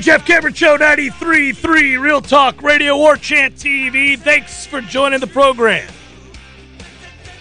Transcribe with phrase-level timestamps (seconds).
[0.00, 4.18] Jeff Cameron Show 93.3 Real Talk Radio War Chant TV.
[4.18, 5.88] Thanks for joining the program.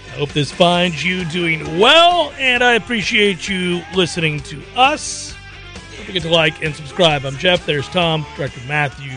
[0.07, 5.35] I hope this finds you doing well, and I appreciate you listening to us.
[5.97, 7.25] Don't forget to like and subscribe.
[7.25, 7.65] I'm Jeff.
[7.65, 9.11] There's Tom, Director Matthew,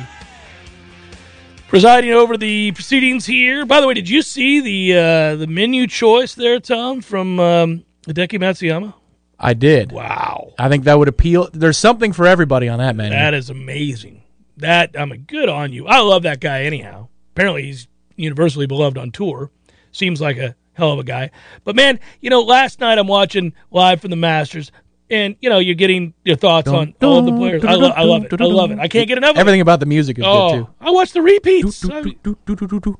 [1.68, 3.64] presiding over the proceedings here.
[3.64, 7.84] By the way, did you see the uh, the menu choice there, Tom, from um,
[8.06, 8.94] Hideki Matsuyama?
[9.38, 9.92] I did.
[9.92, 10.54] Wow.
[10.58, 11.48] I think that would appeal.
[11.52, 13.12] There's something for everybody on that menu.
[13.16, 14.22] That is amazing.
[14.56, 15.86] That I'm mean, good on you.
[15.86, 17.08] I love that guy anyhow.
[17.34, 19.50] Apparently, he's universally beloved on tour.
[19.92, 21.30] Seems like a hell of a guy.
[21.62, 24.72] But man, you know, last night I'm watching live from the Masters,
[25.08, 27.64] and you know, you're getting your thoughts on all the players.
[27.64, 28.40] I, lo- I love it.
[28.40, 28.80] I love it.
[28.80, 29.32] I can't get enough.
[29.32, 30.70] of Everything about the music is Oh, good too.
[30.80, 31.80] I watch the repeats.
[31.80, 32.98] Do, do, do,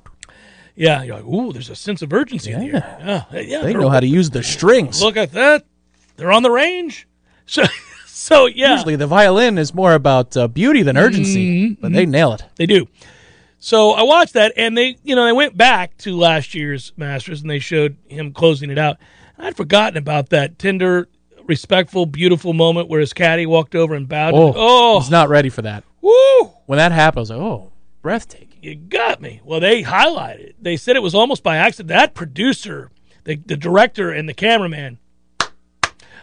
[0.76, 2.72] yeah, you're like, ooh, there's a sense of urgency in here.
[3.00, 3.62] Yeah, yeah.
[3.62, 5.03] They know how to use the strings.
[5.03, 5.66] Look at that.
[6.18, 7.08] They're on the range.
[7.46, 7.64] So,
[8.06, 8.74] so yeah.
[8.74, 11.80] Usually the violin is more about uh, beauty than urgency, Mm-hmm.
[11.80, 12.44] but they nail it.
[12.56, 12.86] They do.
[13.60, 17.40] So I watched that, and they, you know, they went back to last year's Masters,
[17.40, 18.98] and they showed him closing it out.
[19.38, 21.08] I'd forgotten about that tender,
[21.44, 24.34] respectful, beautiful moment where his caddy walked over and bowed.
[24.34, 25.82] Oh, oh, he's not ready for that.
[26.00, 26.50] woo!
[26.66, 28.58] When that happened, I was like, oh, breathtaking.
[28.62, 29.40] You got me.
[29.44, 30.40] Well, they highlighted.
[30.50, 30.56] it.
[30.60, 31.88] They said it was almost by accident.
[31.88, 32.90] That producer,
[33.24, 34.98] the the director, and the cameraman.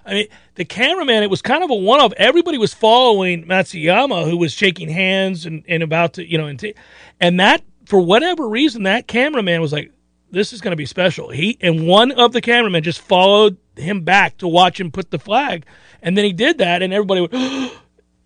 [0.05, 1.23] I mean, the cameraman.
[1.23, 2.13] It was kind of a one of.
[2.13, 6.59] Everybody was following Matsuyama, who was shaking hands and, and about to, you know, and,
[6.59, 6.75] t-
[7.19, 9.91] and that for whatever reason, that cameraman was like,
[10.31, 14.01] "This is going to be special." He and one of the cameramen just followed him
[14.01, 15.65] back to watch him put the flag,
[16.01, 17.33] and then he did that, and everybody went,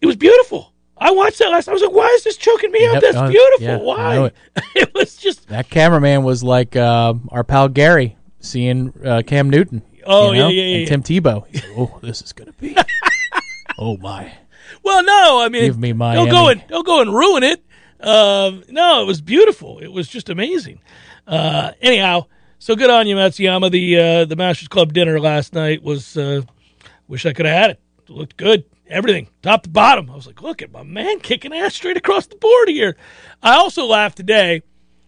[0.02, 1.70] "It was beautiful." I watched that last.
[1.70, 3.02] I was like, "Why is this choking me up?
[3.02, 3.66] That's uh, beautiful.
[3.66, 4.36] yeah, Why?" it.
[4.76, 9.82] it was just That cameraman was like uh, our pal Gary seeing uh, Cam Newton.
[10.06, 11.48] Oh, you know, yeah, yeah, yeah, And Tim Tebow.
[11.48, 12.76] He's like, oh, this is gonna be.
[13.78, 14.32] oh my.
[14.84, 17.64] Well, no, I mean, Give me my Don't go and don't go and ruin it.
[18.00, 19.80] Um, no, it was beautiful.
[19.80, 20.80] It was just amazing.
[21.28, 22.26] Uh, anyhow,
[22.60, 23.72] so good on you, Matsuyama.
[23.72, 26.16] The uh, the Masters Club dinner last night was.
[26.16, 26.42] Uh,
[27.10, 27.80] wish I could have had it.
[28.08, 28.64] It looked good.
[28.88, 30.10] Everything, top to bottom.
[30.10, 32.96] I was like, look at my man kicking ass straight across the board here.
[33.44, 34.62] I also laughed today.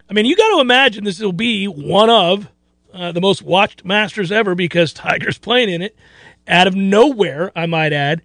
[0.09, 2.47] I mean, you got to imagine this will be one of
[2.93, 5.95] uh, the most watched Masters ever because Tiger's playing in it.
[6.47, 8.21] Out of nowhere, I might add,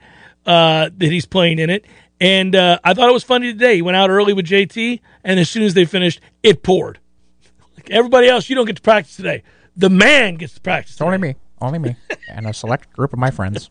[0.46, 1.84] uh, that he's playing in it.
[2.20, 3.76] And uh, I thought it was funny today.
[3.76, 6.98] He went out early with JT, and as soon as they finished, it poured.
[7.76, 9.42] Like everybody else, you don't get to practice today.
[9.76, 10.98] The man gets to practice.
[11.00, 11.28] Only today.
[11.28, 11.36] me.
[11.60, 11.96] Only me.
[12.30, 13.70] and a select group of my friends.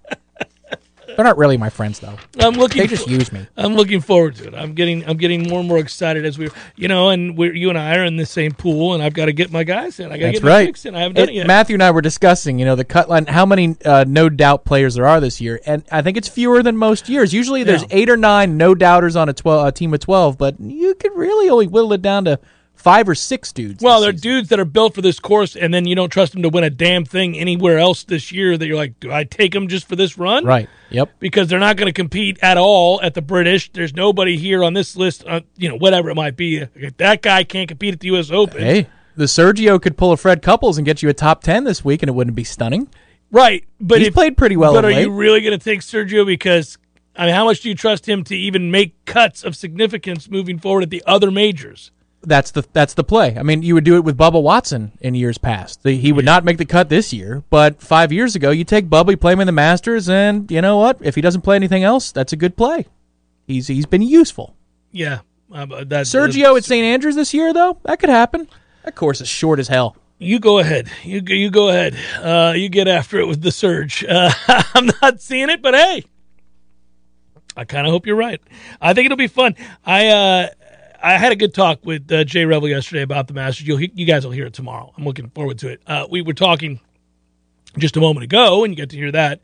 [1.07, 2.15] They're not really my friends, though.
[2.39, 2.81] I'm looking.
[2.81, 3.45] They just for- use me.
[3.55, 4.53] I'm looking forward to it.
[4.55, 7.69] I'm getting I'm getting more and more excited as we, you know, and we're you
[7.69, 10.11] and I are in the same pool, and I've got to get my guys in.
[10.11, 10.65] I got to get my right.
[10.67, 10.95] picks in.
[10.95, 11.47] I haven't done It- it yet.
[11.47, 14.65] Matthew and I were discussing, you know, the cut line, how many uh, no doubt
[14.65, 17.33] players there are this year, and I think it's fewer than most years.
[17.33, 17.87] Usually, there's Yeah.
[17.91, 21.11] eight or nine no doubters on a twelve a team of twelve, but you could
[21.15, 22.39] really only whittle it down to
[22.75, 23.83] five or six dudes.
[23.83, 24.29] Well, they're season.
[24.29, 26.63] dudes that are built for this course, and then you don't trust them to win
[26.63, 28.57] a damn thing anywhere else this year.
[28.57, 30.45] That you're like, do I take them just for this run?
[30.45, 30.69] right.
[30.91, 31.19] Yep.
[31.19, 33.71] Because they're not going to compete at all at the British.
[33.71, 36.63] There's nobody here on this list, uh, you know, whatever it might be.
[36.97, 38.29] That guy can't compete at the U.S.
[38.31, 38.61] Open.
[38.61, 41.83] Hey, the Sergio could pull a Fred Couples and get you a top ten this
[41.83, 42.87] week, and it wouldn't be stunning.
[43.31, 46.25] Right, but He's if- played pretty well But are you really going to take Sergio?
[46.25, 46.77] Because
[47.15, 50.59] I mean, how much do you trust him to even make cuts of significance moving
[50.59, 51.91] forward at the other majors?
[52.25, 53.37] That's the that's the play.
[53.37, 55.83] I mean, you would do it with Bubba Watson in years past.
[55.83, 58.87] The, he would not make the cut this year, but five years ago, you take
[58.89, 60.97] Bubba, you play him in the Masters, and you know what?
[61.01, 62.85] If he doesn't play anything else, that's a good play.
[63.47, 64.55] He's he's been useful.
[64.91, 65.19] Yeah,
[65.53, 68.47] uh, that Sergio at St Andrews this year, though, that could happen.
[68.83, 69.95] That course is short as hell.
[70.17, 70.89] You go ahead.
[71.03, 71.95] You go- you go ahead.
[72.21, 74.03] Uh, you get after it with the surge.
[74.03, 74.31] Uh,
[74.73, 76.05] I'm not seeing it, but hey,
[77.57, 78.41] I kind of hope you're right.
[78.81, 79.55] I think it'll be fun.
[79.85, 80.47] I uh,
[81.01, 83.67] I had a good talk with uh, Jay Revell yesterday about the Masters.
[83.67, 84.93] You'll, you guys will hear it tomorrow.
[84.97, 85.81] I'm looking forward to it.
[85.87, 86.79] Uh, we were talking
[87.77, 89.41] just a moment ago, and you get to hear that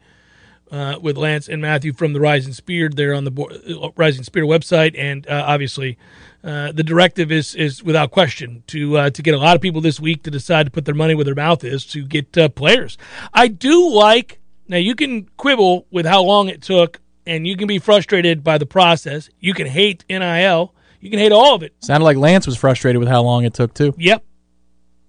[0.71, 4.23] uh, with Lance and Matthew from the Rising Spear there on the Bo- uh, Rising
[4.23, 5.97] Spear website, and uh, obviously
[6.43, 9.99] uh, the directive is is without question to to get a lot of people this
[9.99, 12.97] week to decide to put their money where their mouth is to get players.
[13.33, 14.77] I do like now.
[14.77, 18.65] You can quibble with how long it took, and you can be frustrated by the
[18.65, 19.29] process.
[19.39, 20.73] You can hate NIL.
[21.01, 21.73] You can hate all of it.
[21.79, 23.93] Sounded like Lance was frustrated with how long it took too.
[23.97, 24.23] Yep.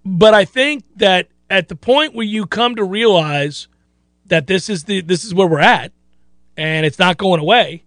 [0.04, 3.68] But I think that at the point where you come to realize
[4.26, 5.92] that this is the this is where we're at
[6.56, 7.84] and it's not going away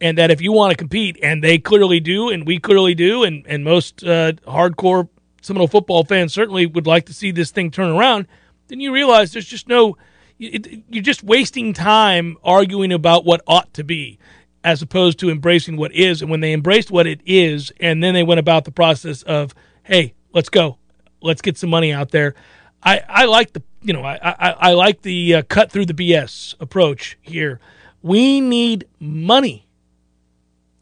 [0.00, 3.24] and that if you want to compete and they clearly do and we clearly do
[3.24, 5.08] and and most uh, hardcore
[5.42, 8.26] Seminole football fans certainly would like to see this thing turn around
[8.68, 9.96] then you realize there's just no
[10.38, 14.18] it, you're just wasting time arguing about what ought to be
[14.62, 16.22] as opposed to embracing what is.
[16.22, 19.54] And when they embraced what it is and then they went about the process of
[19.84, 20.78] hey let's go.
[21.22, 22.34] Let's get some money out there.
[22.82, 25.94] I i like the you know i i, I like the uh, cut through the
[25.94, 27.60] bs approach here.
[28.02, 29.66] We need money.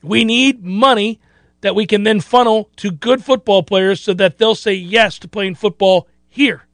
[0.03, 1.21] We need money
[1.61, 5.29] that we can then funnel to good football players so that they'll say yes to
[5.29, 6.67] playing football here.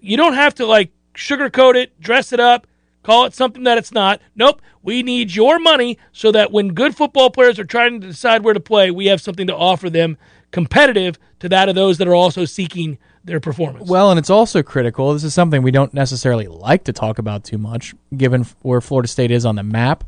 [0.00, 2.66] You don't have to like sugarcoat it, dress it up,
[3.02, 4.20] call it something that it's not.
[4.34, 4.60] Nope.
[4.82, 8.54] We need your money so that when good football players are trying to decide where
[8.54, 10.16] to play, we have something to offer them
[10.50, 13.88] competitive to that of those that are also seeking their performance.
[13.88, 15.12] Well, and it's also critical.
[15.12, 19.08] This is something we don't necessarily like to talk about too much, given where Florida
[19.08, 20.04] State is on the map.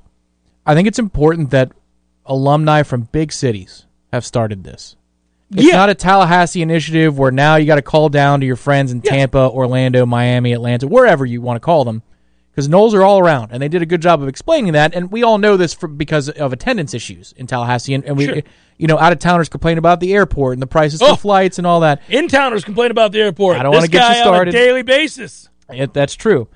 [0.67, 1.71] I think it's important that
[2.27, 4.97] alumni from big cities have started this.
[5.53, 5.77] It's Yeah.
[5.77, 9.01] not a Tallahassee initiative where now you got to call down to your friends in
[9.05, 9.11] Yeah.
[9.13, 12.03] Tampa, Orlando, Miami, Atlanta, wherever you want to call them,
[12.55, 14.95] because Noles are all around, and they did a good job of explaining that.
[14.95, 18.27] And we all know this for, because of attendance issues in Tallahassee, and, and we,
[18.27, 18.37] Sure.
[18.79, 21.17] you know, out of towners complain about the airport and the prices Oh.
[21.17, 22.01] for flights and all that.
[22.09, 23.59] In towners complain about the airport.
[23.59, 24.55] I don't wanna get you started.
[24.55, 25.49] a daily basis.
[25.69, 26.47] It, that's true.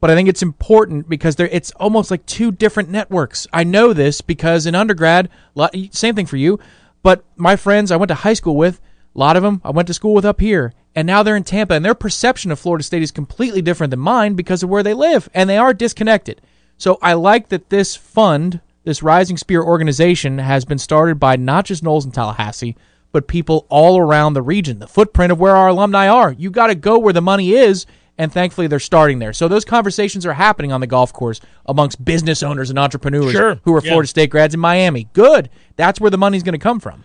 [0.00, 3.46] But I think it's important because there it's almost like two different networks.
[3.52, 6.58] I know this because in undergrad, lot, same thing for you,
[7.02, 8.80] but my friends I went to high school with,
[9.14, 11.44] a lot of them I went to school with up here, and now they're in
[11.44, 14.82] Tampa, and their perception of Florida State is completely different than mine because of where
[14.82, 16.40] they live, and they are disconnected.
[16.76, 21.64] So I like that this fund, this Rising Spear organization, has been started by not
[21.64, 22.76] just Noles and Tallahassee,
[23.12, 24.80] but people all around the region.
[24.80, 26.32] The footprint of where our alumni are.
[26.32, 27.86] You got to go where the money is,
[28.18, 29.32] and thankfully they're starting there.
[29.32, 33.60] So those conversations are happening on the golf course amongst business owners and entrepreneurs Sure.
[33.64, 33.90] who are Yeah.
[33.90, 35.08] Florida State grads in Miami.
[35.12, 35.48] Good.
[35.76, 37.04] That's where the money's going to come from.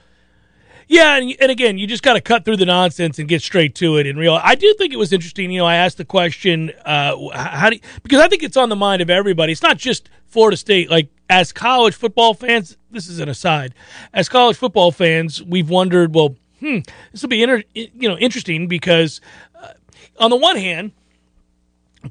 [0.89, 3.75] Yeah, and, and again, you just got to cut through the nonsense and get straight
[3.75, 4.07] to it.
[4.07, 5.51] And real, I do think it was interesting.
[5.51, 8.69] You know, I asked the question, uh, how do you, because I think it's on
[8.69, 9.51] the mind of everybody.
[9.51, 10.89] It's not just Florida State.
[10.89, 13.75] Like as college football fans, this is an aside.
[14.15, 16.79] As college football fans, we've wondered, well, hmm,
[17.11, 19.21] this will be inter- you know interesting because
[19.61, 19.73] uh,
[20.17, 20.91] on the one hand,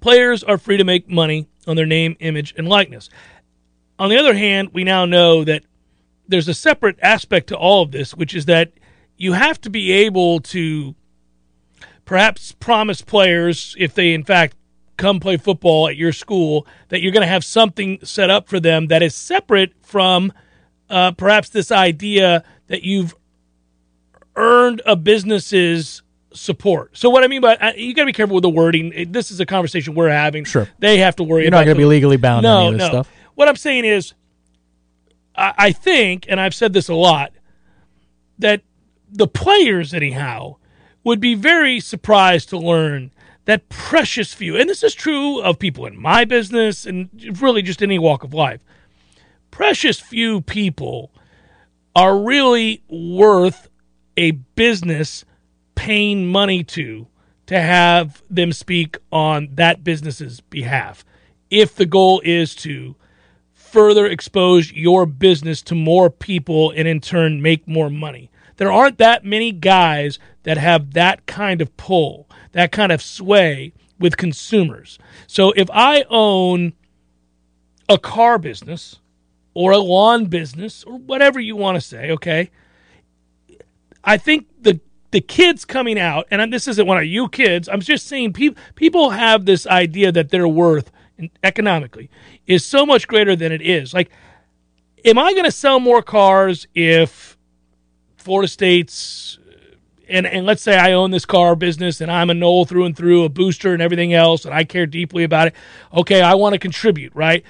[0.00, 3.10] players are free to make money on their name, image, and likeness.
[3.98, 5.64] On the other hand, we now know that
[6.28, 8.72] there's a separate aspect to all of this, which is that
[9.16, 10.94] you have to be able to
[12.04, 14.56] perhaps promise players, if they in fact
[14.96, 18.60] come play football at your school, that you're going to have something set up for
[18.60, 20.32] them that is separate from
[20.90, 23.14] uh, perhaps this idea that you've
[24.36, 26.96] earned a business's support.
[26.96, 29.10] So what I mean by uh, you got to be careful with the wording.
[29.10, 30.44] This is a conversation we're having.
[30.44, 30.68] Sure.
[30.78, 31.42] they have to worry.
[31.42, 32.88] You're not going to be legally bound no, any of this no.
[32.88, 33.10] stuff.
[33.34, 34.14] What I'm saying is,
[35.38, 37.32] I, I think, and I've said this a lot,
[38.38, 38.62] that
[39.10, 40.56] the players, anyhow,
[41.04, 43.12] would be very surprised to learn
[43.46, 47.08] that precious few, and this is true of people in my business and
[47.40, 48.62] really just any walk of life,
[49.50, 51.10] precious few people
[51.96, 53.68] are really worth
[54.18, 55.24] a business
[55.74, 57.06] paying money to
[57.46, 61.02] to have them speak on that business's behalf.
[61.50, 62.94] If the goal is to
[63.68, 68.30] further expose your business to more people and in turn make more money.
[68.56, 73.72] There aren't that many guys that have that kind of pull, that kind of sway
[73.98, 74.98] with consumers.
[75.26, 76.72] So if I own
[77.88, 78.98] a car business
[79.54, 82.50] or a lawn business or whatever you want to say, okay?
[84.04, 87.68] I think the the kids coming out, and this isn't one of you kids.
[87.68, 90.90] I'm just saying people people have this idea that they're worth
[91.42, 92.10] economically
[92.46, 93.92] is so much greater than it is.
[93.92, 94.10] Like,
[95.04, 97.36] am I going to sell more cars if
[98.16, 99.38] Florida State's
[100.08, 102.96] and and let's say I own this car business and I'm a Nole through and
[102.96, 105.54] through, a booster and everything else, and I care deeply about it.
[105.92, 107.44] Okay, I want to contribute, right?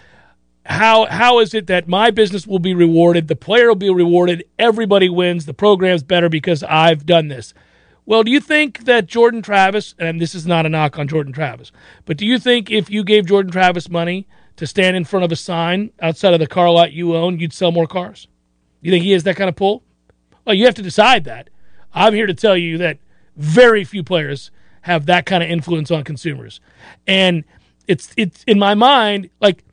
[0.67, 4.45] How how is it that my business will be rewarded, the player will be rewarded,
[4.59, 7.55] everybody wins, the program's better because I've done this?
[8.09, 11.31] Well, do you think that Jordan Travis, and this is not a knock on Jordan
[11.31, 11.73] Travis,
[12.07, 15.31] but do you think if you gave Jordan Travis money to stand in front of
[15.31, 18.27] a sign outside of the car lot you own, you'd sell more cars?
[18.81, 19.83] You think he has that kind of pull?
[20.47, 21.51] Well, you have to decide that.
[21.93, 22.97] I'm here to tell you that
[23.37, 24.51] very few players
[24.81, 26.63] have that kind of influence on consumers.
[27.07, 27.45] And
[27.87, 29.65] it's it's in my mind like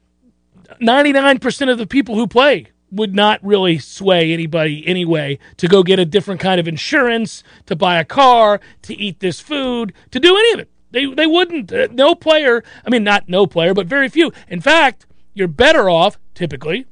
[0.81, 5.99] 99% of the people who play would not really sway anybody anyway to go get
[5.99, 10.35] a different kind of insurance, to buy a car, to eat this food, to do
[10.37, 10.69] any of it.
[10.91, 11.73] They they wouldn't.
[11.73, 14.31] Uh, no player, I mean not no player, but very few.
[14.47, 16.85] In fact, you're better off typically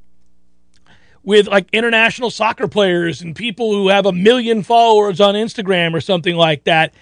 [1.22, 6.00] with like international soccer players and people who have a million followers on Instagram or
[6.00, 6.92] something like that,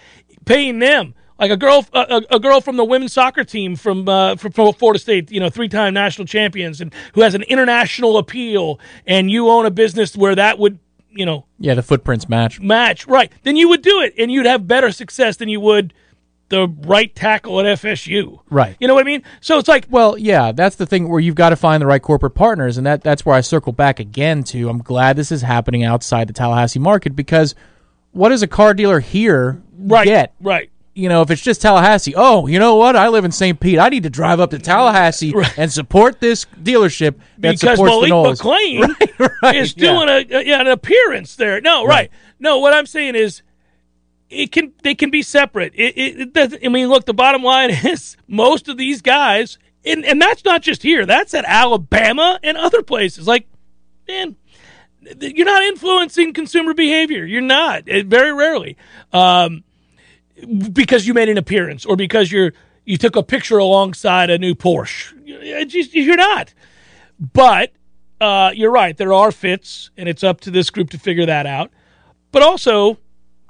[0.44, 4.36] paying them like a girl, a, a girl from the women's soccer team from, uh,
[4.36, 9.30] from Florida State, you know, three-time national champions, and who has an international appeal, and
[9.30, 10.78] you own a business where that would,
[11.10, 13.30] you know, yeah, the footprints match, match, right?
[13.42, 15.92] Then you would do it, and you'd have better success than you would
[16.52, 18.38] the right tackle at FSU.
[18.50, 18.76] Right.
[18.78, 19.22] You know what I mean?
[19.40, 22.02] So it's like Well, yeah, that's the thing where you've got to find the right
[22.02, 25.40] corporate partners and that that's where I circle back again to I'm glad this is
[25.40, 27.54] happening outside the Tallahassee market because
[28.12, 30.34] what does a car dealer here right, get?
[30.40, 30.70] Right.
[30.94, 32.96] You know, if it's just Tallahassee, oh, you know what?
[32.96, 33.58] I live in St.
[33.58, 33.78] Pete.
[33.78, 35.58] I need to drive up to Tallahassee right.
[35.58, 38.40] and support this dealership that because supports Malik the Noles.
[38.40, 40.38] McClain right, right, is doing yeah.
[40.38, 41.62] a, yeah, an appearance there.
[41.62, 42.10] No, right.
[42.38, 43.42] No, what I'm saying is
[44.32, 45.72] it can they can be separate.
[45.74, 46.60] It, it, it.
[46.64, 50.62] I mean, look, the bottom line is most of these guys, and and that's not
[50.62, 51.06] just here.
[51.06, 53.26] That's at Alabama and other places.
[53.26, 53.46] Like,
[54.08, 54.36] man,
[55.20, 57.24] you're not influencing consumer behavior.
[57.24, 57.84] You're not.
[57.84, 58.76] very rarely,
[59.12, 59.64] um,
[60.72, 62.52] because you made an appearance or because you're
[62.84, 65.14] you took a picture alongside a new Porsche.
[65.24, 66.52] You're not.
[67.20, 67.72] But
[68.20, 68.96] uh, you're right.
[68.96, 71.70] There are fits, and it's up to this group to figure that out.
[72.32, 72.98] But also,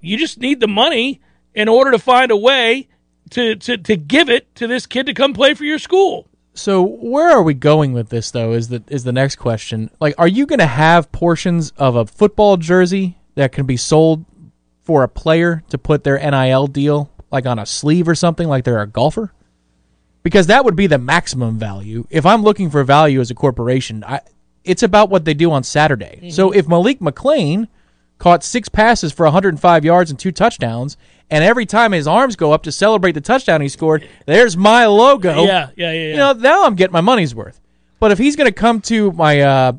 [0.01, 1.21] you just need the money
[1.55, 2.89] in order to find a way
[3.31, 6.29] to, to, to give it to this kid to come play for your school.
[6.55, 9.91] So where are we going with this though is the is the next question.
[10.01, 14.27] Like are you going to have portions of a football jersey that can be sold
[14.93, 18.65] for a player to put their NIL deal like on a sleeve or something like
[18.65, 19.33] they're a golfer?
[20.23, 22.07] Because that would be the maximum value.
[22.11, 24.21] If I'm looking for value as a corporation, I,
[24.65, 26.19] it's about what they do on Saturday.
[26.19, 26.31] Mm-hmm.
[26.31, 27.69] So if Malik McClain
[28.19, 30.97] caught six passes for 105 yards and two touchdowns.
[31.29, 34.87] And every time his arms go up to celebrate the touchdown he scored, there's my
[34.87, 35.45] logo.
[35.45, 35.93] Yeah, yeah, yeah.
[35.93, 36.11] yeah.
[36.11, 37.61] You know, now I'm getting my money's worth.
[37.99, 39.73] But if he's going to come to my uh,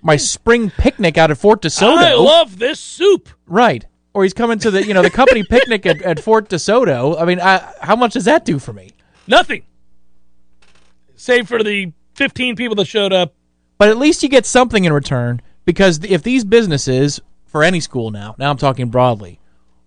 [0.00, 3.28] my spring picnic out at Fort DeSoto, I love this soup.
[3.46, 3.84] Right.
[4.14, 7.20] Or he's coming to the you know the company picnic at, at Fort DeSoto.
[7.20, 8.90] I mean, I, how much does that do for me?
[9.26, 9.64] Nothing.
[11.16, 13.34] Save for the 15 people that showed up.
[13.78, 17.20] But at least you get something in return because if these businesses
[17.52, 18.34] for any school now.
[18.38, 19.38] Now I'm talking broadly.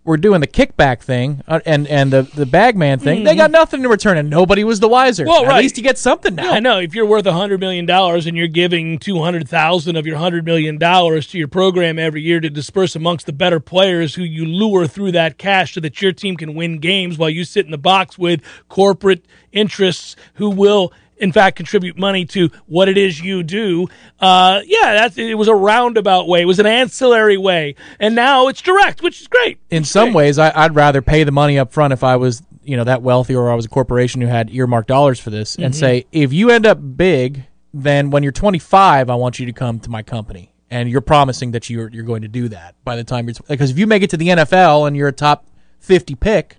[0.06, 3.22] We're doing the kickback thing uh, and and the the bagman thing.
[3.22, 3.26] Mm.
[3.26, 5.26] They got nothing in return, and nobody was the wiser.
[5.26, 6.44] Well, At least you get something now.
[6.44, 6.78] Yeah, I know.
[6.80, 10.18] If you're worth a hundred million dollars and you're giving two hundred thousand of your
[10.18, 14.24] hundred million dollars to your program every year to disperse amongst the better players who
[14.24, 17.66] you lure through that cash so that your team can win games while you sit
[17.66, 22.98] in the box with corporate interests who will in fact contribute money to what it
[22.98, 23.88] is you do.
[24.20, 26.42] Uh, yeah, that's it was a roundabout way.
[26.42, 29.60] It was an ancillary way, and now it's direct, which is great.
[29.70, 30.16] In some great.
[30.16, 33.02] ways, I, would rather pay the money up front if I was you know that
[33.02, 35.64] wealthy or I was a corporation who had earmarked dollars for this, mm-hmm.
[35.64, 39.54] and say if you end up big, then when you're 25, I want you to
[39.54, 40.52] come to my company.
[40.72, 43.70] And you're promising that you're you're going to do that by the time you're because
[43.70, 45.46] if you make it to the NFL and you're a top
[45.80, 46.58] 50 pick,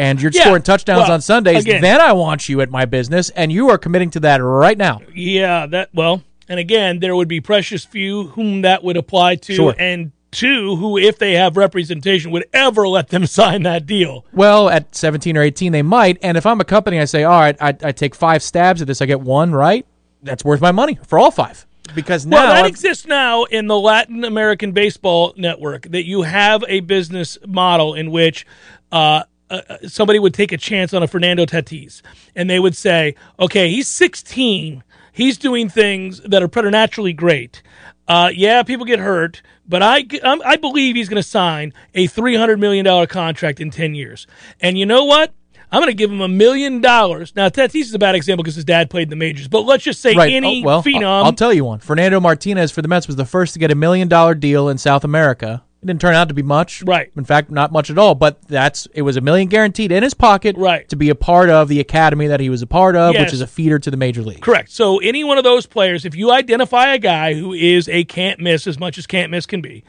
[0.00, 0.44] and you're yeah.
[0.44, 3.68] scoring touchdowns well, on Sundays, again, then I want you at my business, and you
[3.68, 5.02] are committing to that right now.
[5.14, 9.54] Yeah, that well, and again, there would be precious few whom that would apply to,
[9.54, 9.74] sure.
[9.78, 14.24] and two who, if they have representation, would ever let them sign that deal.
[14.32, 16.18] Well, at 17 or 18, they might.
[16.22, 18.88] And if I'm a company, I say, all right, I, I take five stabs at
[18.88, 19.86] this, I get one right.
[20.22, 21.66] That's worth my money for all five.
[21.94, 26.22] Because now Well, that I've- exists now in the Latin American Baseball Network that you
[26.22, 28.46] have a business model in which
[28.92, 32.02] uh, uh, somebody would take a chance on a Fernando Tatis
[32.34, 34.82] and they would say, okay, he's 16.
[35.12, 37.62] He's doing things that are preternaturally great.
[38.08, 42.08] Uh, yeah, people get hurt, but I, I'm- I believe he's going to sign a
[42.08, 44.26] $300 million contract in 10 years.
[44.60, 45.32] And you know what?
[45.72, 47.34] I'm going to give him a million dollars.
[47.36, 49.84] Now, Tatis is a bad example because his dad played in the majors, but let's
[49.84, 50.32] just say right.
[50.32, 51.04] any oh, well, phenom.
[51.04, 51.78] I'll, I'll tell you one.
[51.78, 54.78] Fernando Martinez for the Mets was the first to get a million dollar deal in
[54.78, 55.62] South America.
[55.82, 56.82] It didn't turn out to be much.
[56.82, 57.10] Right.
[57.16, 58.14] In fact, not much at all.
[58.14, 60.56] But that's it was a million guaranteed in his pocket.
[60.58, 60.86] Right.
[60.90, 63.24] To be a part of the academy that he was a part of, Yes.
[63.26, 64.40] which is a feeder to the major league.
[64.42, 64.70] Correct.
[64.70, 68.40] So any one of those players, if you identify a guy who is a can't
[68.40, 69.82] miss as much as can't miss can be,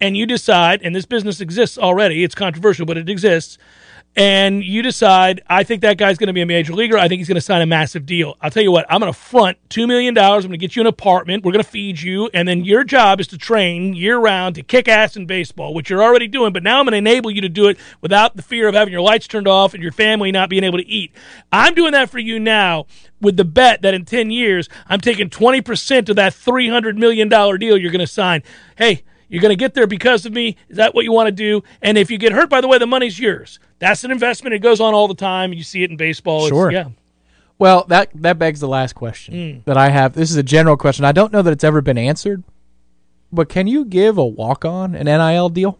[0.00, 3.58] and you decide, and this business exists already, it's controversial, but it exists,
[4.18, 6.98] and you decide, I think that guy's going to be a major leaguer.
[6.98, 8.36] I think he's going to sign a massive deal.
[8.40, 10.18] I'll tell you what, I'm going to front $2 million.
[10.18, 11.44] I'm going to get you an apartment.
[11.44, 12.28] We're going to feed you.
[12.34, 15.88] And then your job is to train year round to kick ass in baseball, which
[15.88, 16.52] you're already doing.
[16.52, 18.90] But now I'm going to enable you to do it without the fear of having
[18.90, 21.12] your lights turned off and your family not being able to eat.
[21.52, 22.86] I'm doing that for you now
[23.20, 27.78] with the bet that in 10 years, I'm taking 20% of that $300 million deal
[27.78, 28.42] you're going to sign.
[28.76, 30.56] Hey, you're going to get there because of me.
[30.68, 31.62] Is that what you want to do?
[31.82, 33.58] And if you get hurt, by the way, the money's yours.
[33.78, 34.54] That's an investment.
[34.54, 35.52] It goes on all the time.
[35.52, 36.38] You see it in baseball.
[36.46, 36.70] It's- Sure.
[36.72, 36.88] yeah.
[37.58, 39.58] Well, that that begs the last question Hmm.
[39.64, 40.12] that I have.
[40.12, 41.04] This is a general question.
[41.04, 42.44] I don't know that it's ever been answered,
[43.32, 45.78] but can you give a walk on an NIL deal?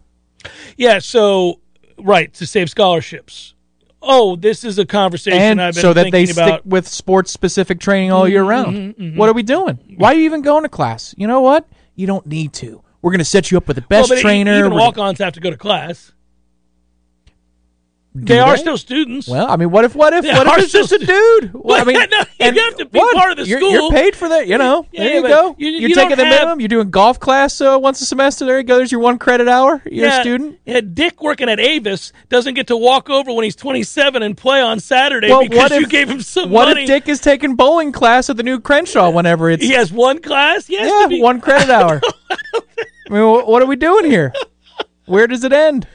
[0.76, 0.98] Yeah.
[0.98, 1.60] So,
[1.96, 3.54] right, to save scholarships.
[4.02, 6.46] Oh, this is a conversation and I've been so that they thinking about.
[6.48, 8.94] Mm-hmm, stick with sports specific training all year round.
[9.16, 9.78] What are we doing?
[9.96, 11.14] Why are you even going to class?
[11.16, 11.66] You know what?
[11.96, 12.82] You don't need to.
[13.02, 14.58] We're going to set you up with the well, best e- trainer.
[14.58, 16.12] Even walk-ons have to go to class.
[18.20, 18.60] Do They are they?
[18.60, 19.28] still students.
[19.28, 21.52] Well, I mean, what if what if They what if it's just a dude?
[21.68, 23.14] Well, I mean, no, you have to be what?
[23.16, 23.72] part of the you're, school.
[23.72, 24.86] You're paid for that, you know.
[24.92, 25.54] Yeah, there you go.
[25.58, 26.60] you- are you taking the have- minimum.
[26.60, 28.46] You're doing golf class uh, once a semester.
[28.46, 28.76] There you go.
[28.78, 29.82] There's your one credit hour.
[29.84, 30.58] You're yeah, a student.
[30.64, 34.60] Yeah, Dick working at Avis doesn't get to walk over when he's 27 and play
[34.62, 36.54] on Saturday Well, because what you gave him some money.
[36.54, 36.82] What money.
[36.82, 40.20] if Dick is taking bowling class at the new Crenshaw whenever it's he has one
[40.20, 40.66] class.
[40.66, 42.00] He has yeah to be, one credit hour?
[42.54, 44.32] I mean, what are we doing here?
[45.06, 45.86] Where does it end?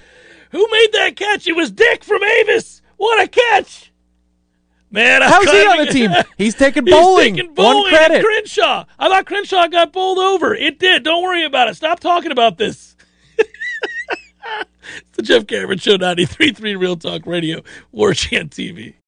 [0.53, 1.47] Who made that catch?
[1.47, 2.81] It was Dick from Avis.
[2.97, 3.91] What a catch!
[4.91, 6.11] Man, I'm How's he on the team?
[6.37, 7.35] He's taking He's bowling.
[7.35, 8.23] taking bowling One credit.
[8.23, 8.85] Crenshaw.
[8.99, 10.53] I thought Crenshaw got bowled over.
[10.53, 11.03] It did.
[11.03, 11.75] Don't worry about it.
[11.75, 12.95] Stop talking about this.
[13.39, 13.47] it's
[15.13, 18.93] the Jeff Cameron Show, 93.3 Real Talk Radio, War Chant TV.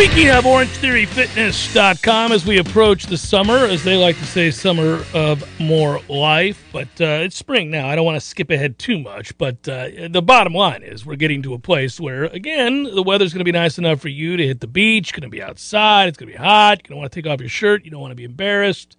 [0.00, 5.60] Speaking of OrangeTheoryFitness.com, as we approach the summer, as they like to say, summer of
[5.60, 7.86] more life, but uh, it's spring now.
[7.86, 11.16] I don't want to skip ahead too much, but uh, the bottom line is we're
[11.16, 14.38] getting to a place where, again, the weather's going to be nice enough for you
[14.38, 16.96] to hit the beach, going to be outside, it's going to be hot, you're going
[16.96, 18.96] to want to take off your shirt, you don't want to be embarrassed.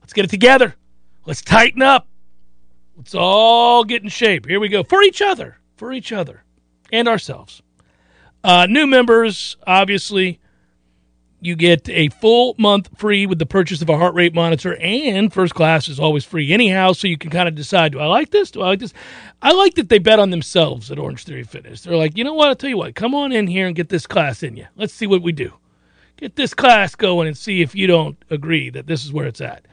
[0.00, 0.74] Let's get it together.
[1.26, 2.08] Let's tighten up.
[2.96, 4.46] Let's all get in shape.
[4.46, 4.82] Here we go.
[4.82, 6.42] For each other, for each other,
[6.90, 7.60] and ourselves.
[8.44, 10.40] Uh, new members, obviously,
[11.40, 15.32] you get a full month free with the purchase of a heart rate monitor, and
[15.32, 16.92] first class is always free anyhow.
[16.92, 18.50] So you can kind of decide: Do I like this?
[18.50, 18.92] Do I like this?
[19.42, 21.82] I like that they bet on themselves at Orange Theory Fitness.
[21.82, 22.48] They're like, you know what?
[22.48, 22.94] I'll tell you what.
[22.94, 24.66] Come on in here and get this class in you.
[24.76, 25.52] Let's see what we do.
[26.16, 29.40] Get this class going and see if you don't agree that this is where it's
[29.40, 29.64] at.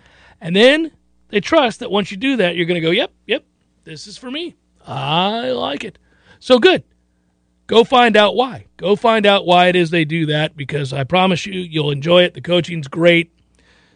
[0.42, 0.92] And then
[1.30, 3.44] they trust that once you do that, you're going to go, yep, yep,
[3.84, 4.56] this is for me.
[4.86, 5.98] I like it.
[6.40, 6.84] So good
[7.68, 8.66] Go find out why.
[8.78, 12.24] Go find out why it is they do that because I promise you, you'll enjoy
[12.24, 12.34] it.
[12.34, 13.32] The coaching's great,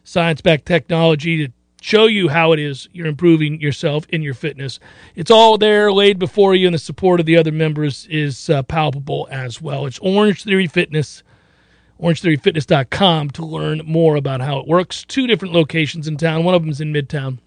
[0.03, 4.79] science backed technology to show you how it is you're improving yourself in your fitness.
[5.15, 8.63] It's all there laid before you, and the support of the other members is uh,
[8.63, 9.85] palpable as well.
[9.85, 11.23] It's Orange Theory Fitness,
[12.01, 15.05] orangetheoryfitness.com to learn more about how it works.
[15.05, 17.39] Two different locations in town, one of them is in Midtown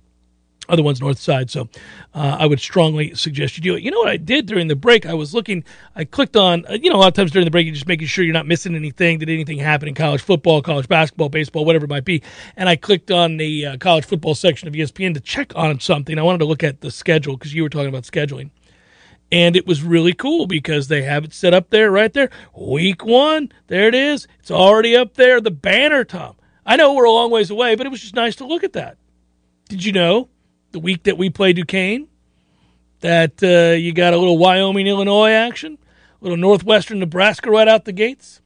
[0.69, 1.51] other one's north side.
[1.51, 1.69] So
[2.15, 3.83] uh, I would strongly suggest you do it.
[3.83, 5.07] You know what I did during the break?
[5.07, 5.65] I was looking,
[5.97, 7.89] I clicked on, uh, you know, a lot of times during the break, you're just
[7.89, 9.19] making sure you're not missing anything.
[9.19, 12.23] Did anything happen in college football, college basketball, baseball, whatever it might be?
[12.57, 16.19] And I clicked on the uh, college football section of ESPN to check on something.
[16.19, 18.51] I wanted to look at the schedule because you were talking about scheduling.
[19.31, 22.29] And it was really cool because they have it set up there, right there.
[22.55, 24.29] Week one, there it is.
[24.41, 26.37] It's already up there, the banner, Tom.
[26.67, 28.75] I know we're a long ways away, but it was just nice to look at
[28.75, 28.99] that.
[29.69, 30.29] Did you know
[30.73, 32.09] the week that we play Duquesne,
[33.01, 35.79] that uh, you got a little Wyoming, Illinois action,
[36.21, 38.41] a little Northwestern Nebraska right out the gates.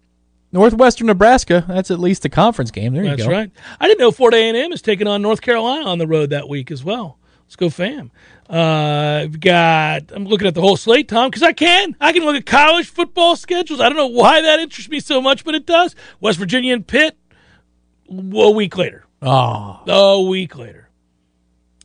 [0.53, 1.65] Northwestern Nebraska.
[1.69, 2.95] That's at least a conference game.
[2.95, 3.33] There That's you go.
[3.33, 3.51] right.
[3.81, 6.31] I didn't know Fort A and M is taking on North Carolina on the road
[6.31, 7.19] that week as well.
[7.45, 8.11] Let's go, fam.
[8.49, 10.05] Uh, I've got.
[10.13, 11.95] I'm looking at the whole slate, Tom, because I can.
[12.01, 13.81] I can look at college football schedules.
[13.81, 15.95] I don't know why that interests me so much, but it does.
[16.21, 17.17] West Virginia and Pitt.
[18.09, 19.05] A week later.
[19.21, 20.86] Oh, A week later.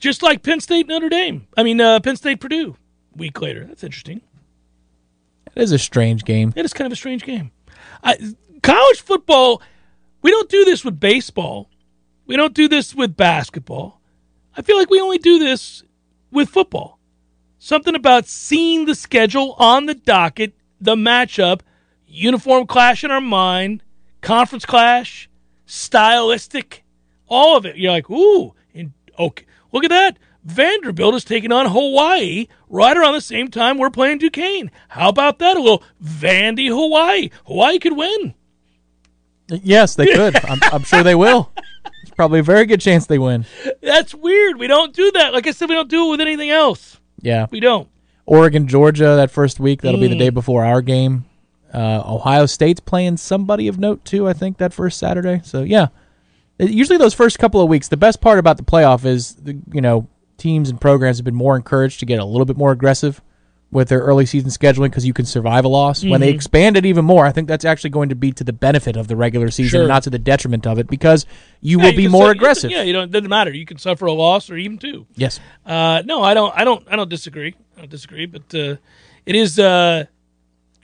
[0.02, 1.48] Just like Penn State Notre Dame.
[1.56, 2.76] I mean, uh, Penn State Purdue.
[3.16, 3.66] Week later.
[3.66, 4.22] That's interesting.
[5.56, 6.52] it is a strange game.
[6.56, 7.52] It is kind of a strange game.
[8.04, 8.18] I,
[8.64, 9.62] college football,
[10.24, 11.70] we don't do this with baseball.
[12.26, 14.02] We don't do this with basketball.
[14.58, 15.84] I feel like we only do this
[16.32, 16.98] with football.
[17.60, 21.62] Something about seeing the schedule on the docket, the matchup,
[22.08, 23.84] uniform clash in our mind,
[24.22, 25.30] conference clash,
[25.68, 26.84] stylistic,
[27.28, 27.78] all of it.
[27.78, 30.18] You're like, ooh, and okay, look at that.
[30.44, 34.72] Vanderbilt is taking on Hawaii right around the same time we're playing Duquesne.
[34.88, 35.56] How about that?
[35.56, 37.30] A little Vandy Hawaii.
[37.46, 38.34] Hawaii could win.
[39.50, 40.36] Yes, they could.
[40.46, 41.52] I'm, I'm sure they will.
[42.02, 43.46] It's probably a very good chance they win.
[43.82, 44.58] That's weird.
[44.58, 45.34] We don't do that.
[45.34, 47.00] Like I said, we don't do it with anything else.
[47.22, 47.48] Yeah.
[47.52, 47.88] We don't.
[48.26, 49.82] Oregon, Georgia, that first week.
[49.82, 50.12] That'll be Mm.
[50.12, 51.26] the day before our game.
[51.74, 54.28] Uh, Ohio State's playing somebody of note too.
[54.28, 55.42] I think that first Saturday.
[55.44, 55.88] So yeah,
[56.70, 57.88] usually those first couple of weeks.
[57.88, 61.36] The best part about the playoff is the, you know teams and programs have been
[61.36, 63.22] more encouraged to get a little bit more aggressive
[63.70, 66.04] with their early season scheduling because you can survive a loss.
[66.04, 66.36] When they Mm-hmm.
[66.36, 69.08] expand it even more, I think that's actually going to be to the benefit of
[69.08, 69.88] the regular season, Sure.
[69.88, 71.26] not to the detriment of it, because
[71.62, 72.70] you Yeah, will you be more su- aggressive.
[72.72, 73.04] Yeah, you don't.
[73.06, 73.52] It doesn't matter.
[73.54, 75.06] You can suffer a loss or even two.
[75.16, 75.40] Yes.
[75.66, 76.54] Uh, no, I don't.
[76.58, 76.86] I don't.
[76.92, 77.56] I don't disagree.
[77.78, 78.26] I don't disagree.
[78.26, 78.76] But uh,
[79.26, 79.58] it is.
[79.58, 80.06] Uh,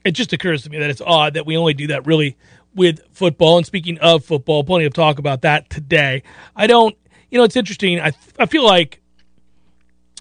[0.06, 2.38] it just occurs to me that it's odd that we only do that really
[2.78, 3.58] with football.
[3.58, 6.24] And speaking of football, plenty of talk about that today.
[6.56, 6.96] I don't.
[7.30, 8.00] You know, it's interesting.
[8.00, 9.02] I I feel like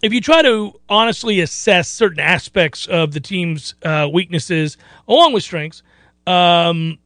[0.03, 5.43] if you try to honestly assess certain aspects of the team's uh, weaknesses along with
[5.43, 5.83] strengths,
[6.27, 6.99] um,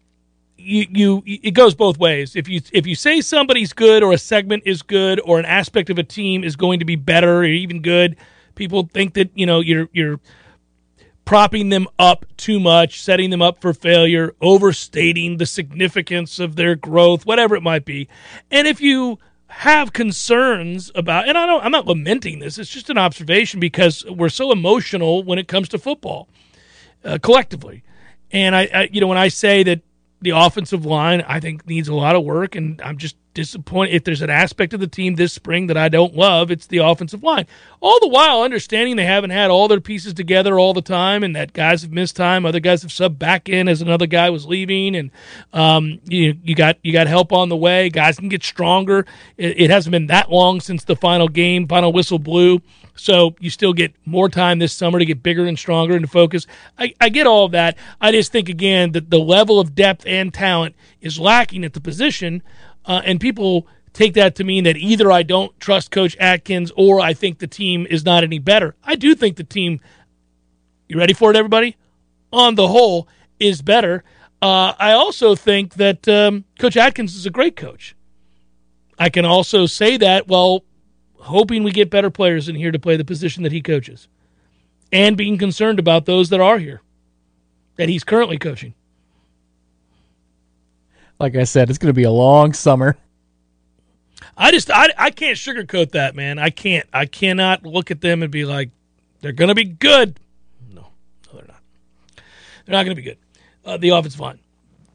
[0.57, 2.37] you, you it goes both ways.
[2.37, 5.91] If you if you say somebody's good or a segment is good or an aspect
[5.91, 8.17] of a team is going to be better or even good,
[8.55, 10.21] people think that you know you're you're
[11.31, 16.75] propping them up too much, setting them up for failure, overstating the significance of their
[16.75, 18.09] growth, whatever it might be.
[18.51, 22.91] And if you have concerns about and I don't I'm not lamenting this, it's just
[22.91, 26.29] an observation because we're so emotional when it comes to football
[27.05, 27.85] uh, collectively.
[28.33, 29.83] And I, I, you know, when I say that
[30.21, 34.05] the offensive line, I think needs a lot of work, and I'm just disappointed if
[34.05, 36.51] there's an aspect of the team this spring that I don't love.
[36.51, 37.47] It's the offensive line.
[37.81, 41.35] All the while understanding they haven't had all their pieces together all the time, and
[41.37, 42.45] that guys have missed time.
[42.45, 45.11] Other guys have subbed back in as another guy was leaving, and
[45.53, 47.89] um, you you got you got help on the way.
[47.89, 49.07] Guys can get stronger.
[49.37, 52.61] It, it hasn't been that long since the final game, final whistle blew.
[52.97, 56.11] So you still get more time this summer to get bigger and stronger and to
[56.11, 56.47] focus.
[56.79, 57.79] I, I get all of that.
[57.99, 61.81] I just think again that the level of depth and talent is lacking at the
[61.81, 62.43] position,
[62.91, 67.01] uh, and people take that to mean that either I don't trust Coach Atkins or
[67.01, 68.75] I think the team is not any better.
[68.83, 69.81] I do think the team.
[70.89, 71.77] You ready for it, everybody?
[72.33, 73.07] On the whole,
[73.39, 74.03] is better.
[74.43, 77.95] Uh, I also think that um, Coach Atkins is a great coach.
[78.99, 80.65] I can also say that while
[81.15, 84.09] hoping we get better players in here to play the position that he coaches
[84.91, 86.83] and being concerned about those that are here
[87.77, 88.75] that he's currently coaching.
[91.21, 92.97] Like I said, it's going to be a long summer.
[94.37, 96.39] I just I, I can't sugarcoat that, man.
[96.39, 96.87] I can't.
[96.95, 98.71] I cannot look at them and be like
[99.21, 100.19] they're going to be good.
[100.73, 100.87] No,
[101.27, 101.61] no, they're not.
[102.65, 103.19] They're not going to be good.
[103.65, 104.39] Uh, the offensive line,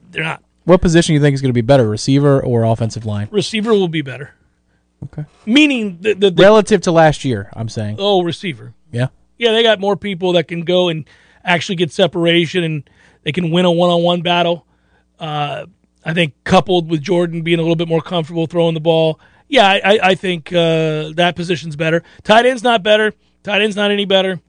[0.10, 0.44] they're not.
[0.64, 3.28] What position do you think is going to be better, receiver or offensive line?
[3.32, 4.34] Receiver will be better.
[5.04, 5.26] Okay.
[5.46, 7.98] Meaning the the, the Relative to last year, I'm saying.
[8.00, 8.74] oh receiver.
[8.92, 9.08] Yeah.
[9.38, 11.08] Yeah, they got more people that can go and
[11.44, 12.90] actually get separation and
[13.24, 14.66] they can win a one on one battle.
[15.20, 15.66] Uh,
[16.06, 19.68] I think coupled with Jordan being a little bit more comfortable throwing the ball, yeah,
[19.68, 22.04] I, I think uh, that position's better.
[22.24, 23.13] Tight end's not better.
[23.44, 24.39] Tight end's not any better.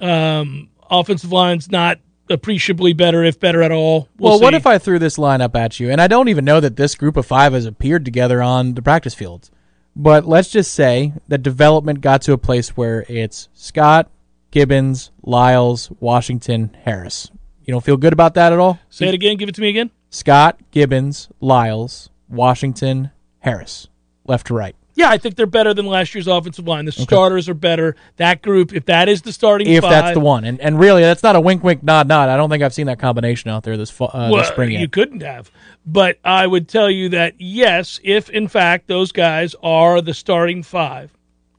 [0.00, 4.08] Um, offensive line's not appreciably better, if better at all.
[4.18, 5.90] We'll, well, what if I threw this lineup at you?
[5.90, 8.82] And I don't even know that this group of five has appeared together on the
[8.82, 9.50] practice fields.
[9.94, 14.10] But let's just say that development got to a place where it's Scott,
[14.50, 17.30] Gibbons, Lyles, Washington, Harris.
[17.64, 18.78] You don't feel good about that at all?
[18.90, 19.36] say it again?
[19.36, 19.90] Give it to me again.
[20.10, 23.88] Scott, Gibbons, Lyles, Washington, Harris,
[24.24, 24.76] left to right.
[24.96, 26.86] Yeah, I think they're better than last year's offensive line.
[26.86, 27.96] The starters are better.
[28.16, 31.02] That group, if that is the starting If five, that's the one, and and really,
[31.02, 32.30] that's not a wink, wink, nod, nod.
[32.30, 34.88] I don't think I've seen that combination out there this uh, well, this spring you
[34.88, 35.50] couldn't have.
[35.84, 40.62] But I would tell you that yes, if in fact those guys are the starting
[40.62, 41.12] five,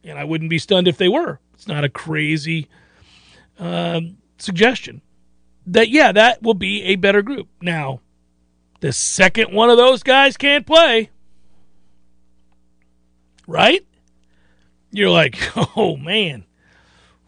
[0.03, 1.39] and I wouldn't be stunned if they were.
[1.53, 2.67] It's not a crazy
[3.60, 5.03] um, suggestion.
[5.67, 7.49] That yeah, that will be a better group.
[7.62, 8.01] Now,
[8.79, 11.09] the second one of those guys can't play,
[13.47, 13.85] right?
[14.91, 15.37] You're like,
[15.75, 16.45] oh man,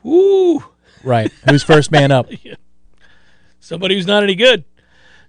[0.03, 0.63] woo.
[1.03, 1.31] Right?
[1.49, 2.29] Who's first man up?
[3.59, 4.63] somebody who's not any good.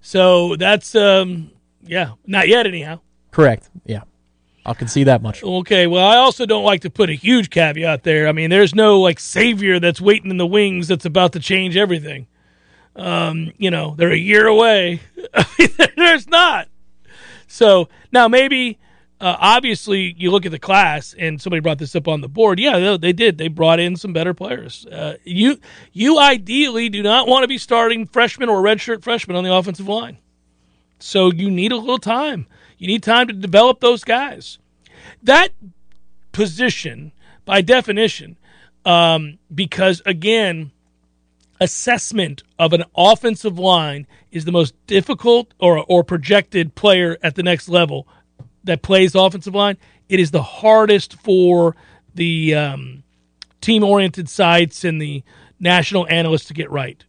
[0.00, 1.50] So that's um
[1.82, 3.00] yeah, not yet anyhow.
[3.30, 3.70] Correct.
[3.84, 4.02] Yeah,
[4.64, 5.42] I can see that much.
[5.42, 8.28] Okay, well I also don't like to put a huge caveat there.
[8.28, 11.76] I mean, there's no like savior that's waiting in the wings that's about to change
[11.76, 12.26] everything.
[12.96, 15.00] Um, you know, they're a year away.
[15.96, 16.68] There's not.
[17.46, 18.78] So now maybe
[19.20, 22.58] uh, obviously you look at the class and somebody brought this up on the board.
[22.58, 23.38] Yeah, they, did.
[23.38, 24.86] They brought in some better players.
[24.86, 25.58] Uh, you
[25.92, 29.88] you ideally do not want to be starting freshmen or redshirt freshmen on the offensive
[29.88, 30.18] line.
[30.98, 32.46] So you need a little time.
[32.78, 34.58] You need time to develop those guys.
[35.22, 35.50] That
[36.32, 37.12] position,
[37.44, 38.38] by definition,
[38.86, 40.72] um, because again,
[41.60, 47.42] assessment of an offensive line is the most difficult or or projected player at the
[47.42, 48.08] next level
[48.64, 49.76] that plays offensive line.
[50.08, 51.76] It is the hardest for
[52.14, 53.02] the um,
[53.60, 55.22] team oriented sites and the
[55.60, 57.04] national analysts to get right.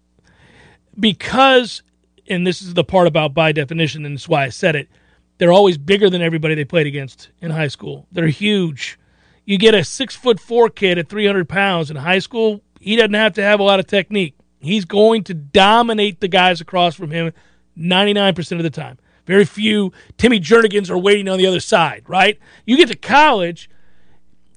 [1.00, 1.82] Because
[2.28, 4.90] and this is the part about by definition and it's why I said it
[5.38, 8.06] they're always bigger than everybody they played against in high school.
[8.12, 9.00] They're huge.
[9.44, 13.14] You get a six foot four kid at 300 pounds in high school he doesn't
[13.14, 17.12] have to have a lot of technique he's going to dominate the guys across from
[17.12, 17.34] him
[17.78, 18.97] 99% of the time.
[19.26, 22.39] Very few timmy jernigans are waiting on the other side right?
[22.65, 23.69] You get to college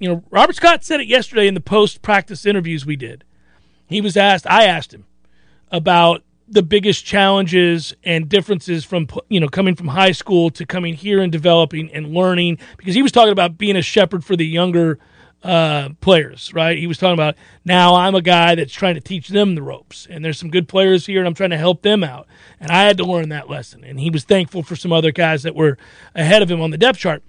[0.00, 3.24] you know robert scott said it yesterday in the post practice interviews we did.
[3.86, 5.06] He was asked i asked him
[5.70, 10.94] about the biggest challenges and differences from you know coming from high school to coming
[10.94, 14.46] here and developing and learning because he was talking about being a shepherd for the
[14.46, 14.98] younger
[15.44, 19.28] uh, players right he was talking about now i'm a guy that's trying to teach
[19.28, 22.02] them the ropes and there's some good players here and i'm trying to help them
[22.02, 22.26] out
[22.58, 25.42] and i had to learn that lesson and he was thankful for some other guys
[25.42, 25.76] that were
[26.14, 27.22] ahead of him on the depth chart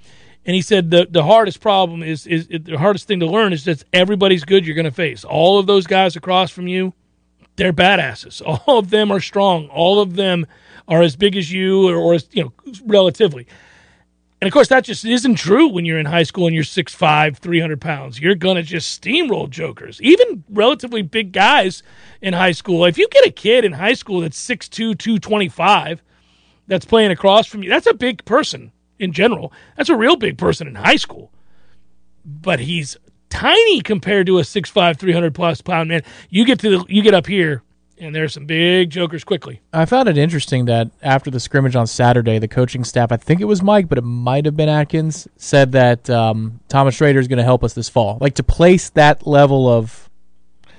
[0.46, 3.66] and he said the the hardest problem is is the hardest thing to learn is
[3.66, 6.94] that everybody's good you're going to face all of those guys across from you
[7.56, 8.42] they're badasses.
[8.68, 9.68] All of them are strong.
[9.68, 10.46] All of them
[10.88, 12.54] are as big as you, or, or as you know,
[12.86, 13.48] relatively.
[14.42, 17.38] And of course, that just isn't true when you're in high school and you're 6'5",
[17.38, 18.20] 300 pounds.
[18.20, 20.02] You're gonna just steamroll jokers.
[20.02, 21.84] Even relatively big guys
[22.22, 22.86] in high school.
[22.86, 26.02] If you get a kid in high school that's 6'2", 225,
[26.68, 29.54] that's playing across from you, that's a big person in general.
[29.78, 31.32] That's a real big person in high school.
[32.26, 32.98] But he's
[33.30, 36.04] tiny compared to a 6'5", 300 plus pound man.
[36.30, 37.64] You get to the, you get up here,
[37.98, 39.62] and there's some big jokers quickly.
[39.74, 43.42] I found it interesting that after the scrimmage on Saturday, the coaching staff, I think
[43.42, 47.28] it was Mike, but it might have been Atkins, said that um, Thomas Shrader is
[47.28, 48.18] going to help us this fall.
[48.22, 50.05] Like to place that level of,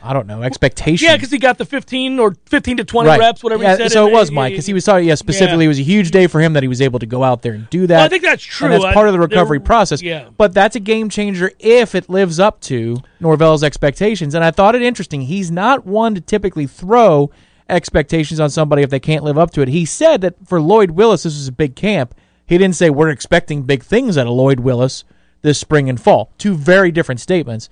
[0.03, 1.07] I don't know, expectation.
[1.07, 3.19] Yeah, because he got the 15 or 15 to 20 right.
[3.19, 3.93] reps, whatever yeah, he said.
[3.93, 5.09] So it was Mike because he was talking.
[5.09, 5.67] Yeah, specifically, Yeah.
[5.67, 7.53] it was a huge day for him that he was able to go out there
[7.55, 7.97] and do that.
[7.97, 8.67] Well, I think that's true.
[8.67, 10.03] And that's I- part of the recovery process.
[10.03, 10.29] yeah.
[10.37, 14.35] But that's a game changer if it lives up to Norvell's expectations.
[14.35, 15.23] And I thought it interesting.
[15.23, 17.31] He's not one to typically throw
[17.69, 19.69] expectations on somebody if they can't live up to it.
[19.69, 22.15] He said that for Lloyd Willis, this was a big camp.
[22.47, 25.05] He didn't say we're expecting big things out of Lloyd Willis
[25.43, 26.31] this spring and fall.
[26.39, 27.69] Two very different statements.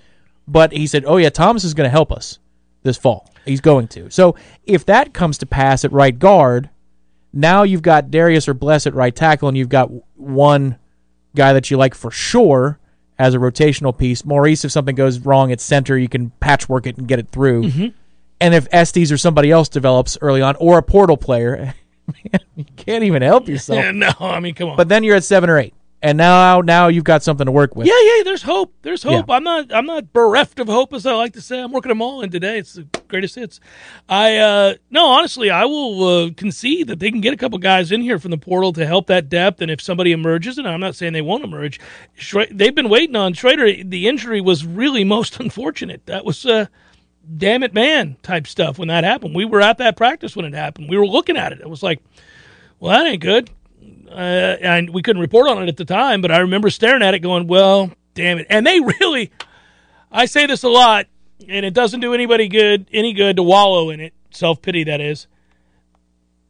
[0.47, 2.39] But he said, oh, yeah, Thomas is going to help us
[2.83, 3.31] this fall.
[3.45, 4.11] He's going to.
[4.11, 6.71] So if that comes to pass at right guard,
[7.33, 10.79] now you've got Darius or Bless at right tackle, and you've got one
[11.35, 12.79] guy that you like for sure
[13.19, 14.25] as a rotational piece.
[14.25, 17.65] Maurice, if something goes wrong at center, you can patchwork it and get it through.
[17.65, 17.87] Mm-hmm.
[18.41, 21.75] And if Estes or somebody else develops early on, or a portal player,
[22.33, 23.79] man, you can't even help yourself.
[23.79, 24.77] Yeah, no, I mean, come on.
[24.77, 25.75] But then you're at seven or eight.
[26.05, 27.87] And now now you've got something to work with.
[27.87, 28.23] Yeah, yeah.
[28.25, 28.75] There's hope.
[28.83, 29.25] There's hope.
[29.27, 29.37] Yeah.
[29.37, 29.73] I'm not.
[29.73, 31.59] I'm not bereft of hope, as I like to say.
[31.59, 32.59] I'm working them all in today.
[32.59, 33.59] It's the greatest hits.
[34.07, 37.91] I uh no, honestly, I will uh, concede that they can get a couple guys
[37.91, 39.63] in here from the portal to help that depth.
[39.63, 41.81] And if somebody emerges, and I'm not saying they won't emerge,
[42.51, 43.89] they've been waiting on Shrader.
[43.89, 46.05] The injury was really most unfortunate.
[46.05, 46.45] That was.
[46.45, 46.67] uh
[47.39, 48.19] Damn it, man!
[48.23, 49.35] Type stuff when that happened.
[49.35, 50.91] We were at that practice when it happened.
[50.91, 51.63] We were looking at it.
[51.63, 52.03] It was like,
[52.79, 53.49] well, that ain't good
[54.15, 57.15] uh, and we couldn't report on it at the time, but I remember staring at
[57.15, 58.47] it going, well, damn it.
[58.49, 59.33] And they really,
[60.11, 61.07] I say this a lot,
[61.49, 65.01] and it doesn't do anybody good, any good to wallow in it, self pity, that
[65.01, 65.27] is.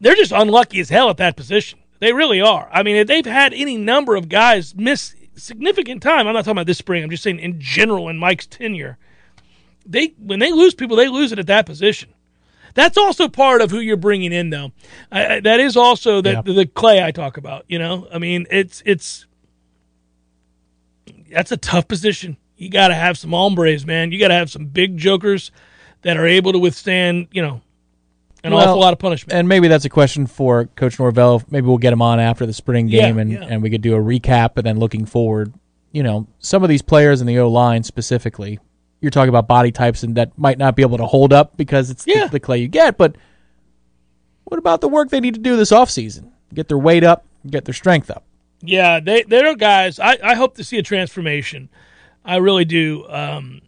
[0.00, 1.79] They're just unlucky as hell at that position.
[2.00, 2.68] They really are.
[2.70, 6.59] I mean, if they've had any number of guys miss significant time, I'm not talking
[6.59, 8.98] about this spring, I'm just saying in general in Mike's tenure.
[9.87, 12.13] They when they lose people, they lose it at that position.
[12.74, 14.72] That's also part of who you're bringing in, though.
[15.10, 16.42] I, I, that is also the, Yeah.
[16.42, 17.64] the the clay I talk about.
[17.68, 19.26] You know, I mean, it's it's
[21.30, 22.37] that's a tough position.
[22.56, 24.12] You got to have some hombres, man.
[24.12, 25.50] You got to have some big jokers
[26.02, 27.60] that are able to withstand, you know,
[28.44, 29.37] an Well, awful lot of punishment.
[29.37, 31.42] And maybe that's a question for Coach Norvell.
[31.50, 33.42] Maybe we'll get him on after the spring Yeah, game and, yeah.
[33.42, 35.52] and we could do a recap and then looking forward.
[35.92, 38.58] You know, some of these players in the O line specifically,
[39.04, 41.90] you're talking about body types and that might not be able to hold up because
[41.90, 42.24] it's Yeah.
[42.24, 43.16] the, the clay you get, but
[44.44, 46.30] what about the work they need to do this offseason?
[46.52, 48.24] Get their weight up, get their strength up.
[48.62, 49.98] Yeah, they they're guys.
[50.00, 51.68] I, I hope to see a transformation.
[52.24, 53.06] I really do.
[53.08, 53.60] Um,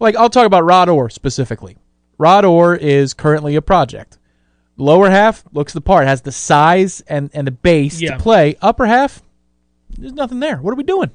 [0.00, 1.76] Like I'll talk about Rod Orr specifically.
[2.18, 4.18] Rod Orr is currently a project.
[4.78, 8.12] Lower half looks the part, has the size and, and the base Yeah.
[8.16, 8.56] to play.
[8.62, 9.22] Upper half,
[9.98, 10.56] there's nothing there.
[10.58, 11.10] What are we doing?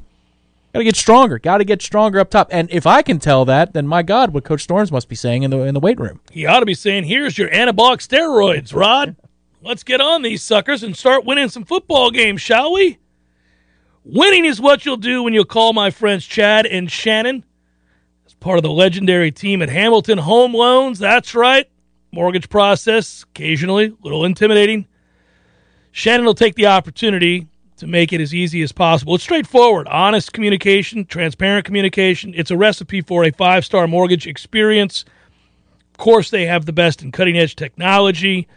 [0.73, 1.37] Got to get stronger.
[1.37, 2.47] Got to get stronger up top.
[2.49, 5.43] And if I can tell that, then my God, what Coach Storms must be saying
[5.43, 6.21] in the in the weight room.
[6.31, 9.15] he ought to be saying, "Here's your anabolic steroids, Rod.
[9.61, 12.99] Let's get on these suckers and start winning some football games, shall we?"
[14.03, 17.43] Winning is what you'll do when you call my friends Chad and Shannon
[18.25, 20.97] as part of the legendary team at Hamilton Home Loans.
[20.97, 21.67] That's right.
[22.11, 24.87] Mortgage process, occasionally a little intimidating.
[25.91, 27.47] Shannon will take the opportunity
[27.81, 29.15] to make it as easy as possible.
[29.15, 32.31] It's straightforward, honest communication, transparent communication.
[32.35, 35.03] It's a recipe for a five star mortgage experience.
[35.89, 38.47] Of course, they have the best in cutting edge technology,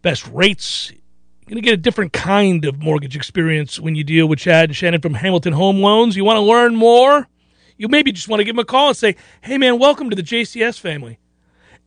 [0.00, 0.90] best rates.
[0.90, 4.70] You're going to get a different kind of mortgage experience when you deal with Chad
[4.70, 6.16] and Shannon from Hamilton Home Loans.
[6.16, 7.28] You want to learn more?
[7.76, 10.16] You maybe just want to give them a call and say, hey, man, welcome to
[10.16, 11.18] the JCS family.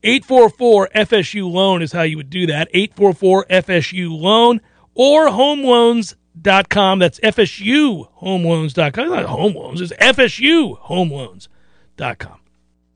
[0.04, 2.68] 844 FSU loan is how you would do that.
[2.72, 4.62] 844 FSU loan
[4.94, 6.20] or homeloans.com.
[6.46, 9.04] That's FSU homeloans.com.
[9.04, 12.40] It's not home loans, it's FSU homeloans.com.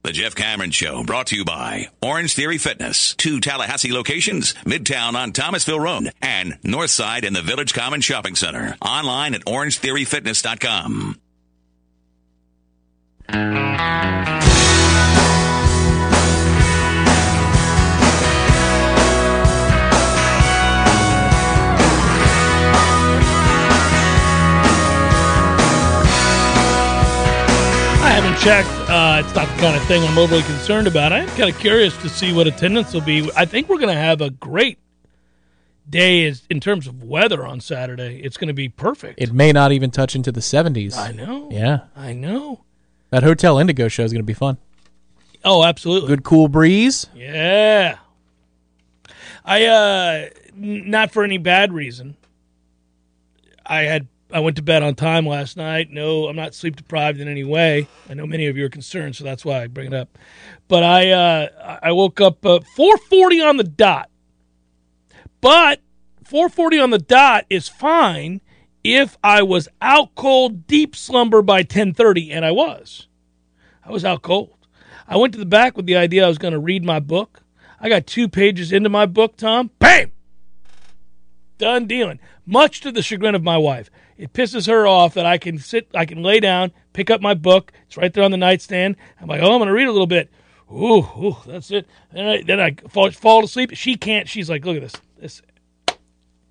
[0.02, 3.14] The Jeff Cameron Show brought to you by Orange Theory Fitness.
[3.16, 8.76] Two Tallahassee locations, Midtown on Thomasville Road and Northside in the Village Common Shopping Center.
[8.80, 11.20] Online at orangetheoryfitness.com.
[28.40, 28.68] checked.
[28.88, 31.12] Uh, it's not the kind of thing I'm overly concerned about.
[31.12, 33.30] I'm kind of curious to see what attendance will be.
[33.36, 34.78] I think we're going to have a great
[35.88, 38.20] day is in terms of weather on Saturday.
[38.22, 39.20] It's going to be perfect.
[39.20, 40.96] It may not even touch into the 70s.
[40.96, 41.48] I know.
[41.50, 41.80] Yeah.
[41.94, 42.64] I know.
[43.10, 44.56] That Hotel Indigo show is going to be fun.
[45.44, 46.08] Oh, absolutely.
[46.08, 47.06] Good cool breeze.
[47.14, 47.98] Yeah.
[49.44, 52.16] I uh n- not for any bad reason.
[53.66, 55.90] I had I went to bed on time last night.
[55.90, 57.88] No, I'm not sleep deprived in any way.
[58.08, 60.16] I know many of you are concerned, so that's why I bring it up.
[60.68, 64.08] But I uh I woke up uh, 4:40 on the dot.
[65.40, 65.80] But
[66.24, 68.40] 4:40 on the dot is fine
[68.84, 73.08] if I was out cold deep slumber by 10:30 and I was.
[73.84, 74.54] I was out cold.
[75.08, 77.42] I went to the back with the idea I was going to read my book.
[77.80, 79.70] I got two pages into my book, Tom.
[79.78, 80.12] Bam!
[81.60, 82.18] Done dealing.
[82.46, 83.90] Much to the chagrin of my wife.
[84.16, 87.34] It pisses her off that I can sit, I can lay down, pick up my
[87.34, 87.70] book.
[87.86, 88.96] It's right there on the nightstand.
[89.20, 90.30] I'm like, oh, I'm going to read a little bit.
[90.72, 91.86] Ooh, ooh, that's it.
[92.12, 93.72] Then I, then I fall, fall asleep.
[93.74, 94.26] She can't.
[94.26, 94.94] She's like, look at this.
[95.18, 95.42] This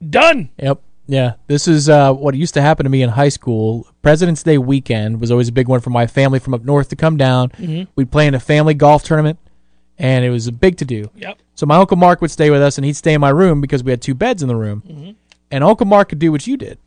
[0.08, 0.50] done.
[0.58, 0.82] Yep.
[1.08, 1.34] Yeah.
[1.48, 3.88] This is uh, what used to happen to me in high school.
[4.04, 6.96] President's Day weekend was always a big one for my family from up north to
[6.96, 7.50] come down.
[7.50, 7.90] Mm-hmm.
[7.96, 9.40] We'd play in a family golf tournament,
[10.00, 11.12] and it was a big to do.
[11.16, 11.38] Yep.
[11.56, 13.84] So my uncle Mark would stay with us, and he'd stay in my room because
[13.84, 14.82] we had two beds in the room.
[14.88, 15.12] Mm-hmm.
[15.52, 16.78] And Uncle Mark could do what you did,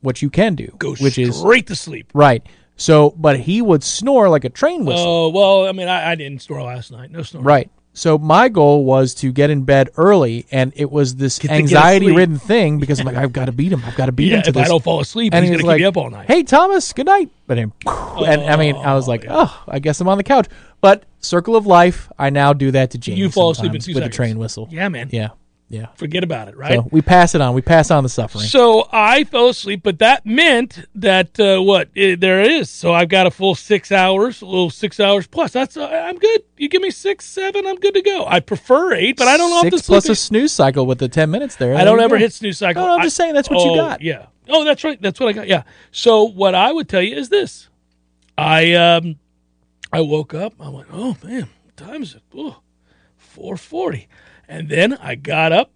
[0.00, 2.10] what you can do, Go which is straight to sleep.
[2.14, 2.42] right.
[2.78, 5.06] So, but he would snore like a train whistle.
[5.06, 7.10] Oh well, I mean, I, I didn't snore last night.
[7.10, 7.42] No snore.
[7.42, 7.70] Right.
[7.94, 11.54] So my goal was to get in bed early, and it was this Get to
[11.54, 13.82] get anxiety-ridden thing because I'm like, I've got to beat him.
[13.86, 14.64] I've got to beat Yeah, him to if this.
[14.66, 16.10] I don't fall asleep, and he's he going was to keep like, you up all
[16.10, 16.26] night.
[16.28, 17.30] Hey Thomas, good night.
[17.46, 20.46] But then, and I mean, I was like, oh, I guess I'm on the couch.
[20.80, 23.18] But circle of life, I now do that to Jamie.
[23.18, 24.14] You fall asleep in two with seconds.
[24.14, 24.68] a train whistle.
[24.70, 25.08] Yeah, man.
[25.10, 25.30] yeah,
[25.68, 25.86] yeah.
[25.96, 26.74] Forget about it, right?
[26.74, 27.54] So we pass it on.
[27.54, 28.44] We pass on the suffering.
[28.44, 32.70] So I fell asleep, but that meant that uh, what it, there it is.
[32.70, 35.52] So I've got a full six hours, a little six hours plus.
[35.52, 36.44] That's uh, I'm good.
[36.56, 38.24] You give me six, seven, I'm good to go.
[38.26, 41.08] I prefer eight, but I don't know if the plus a snooze cycle with the
[41.08, 41.74] ten minutes there.
[41.74, 42.82] I don't ever hit snooze cycle.
[42.82, 44.00] No, no, I'm I- just saying that's what you oh, got.
[44.00, 44.26] Yeah.
[44.48, 45.00] Oh, that's right.
[45.02, 45.48] That's what I got.
[45.48, 45.64] Yeah.
[45.90, 47.68] So what I would tell you is this:
[48.38, 49.16] I um,
[49.92, 50.54] I woke up.
[50.60, 52.22] I went, oh man, what time is it?
[52.34, 52.60] Oh,
[53.34, 54.06] 4:40,
[54.48, 55.72] and then I got up,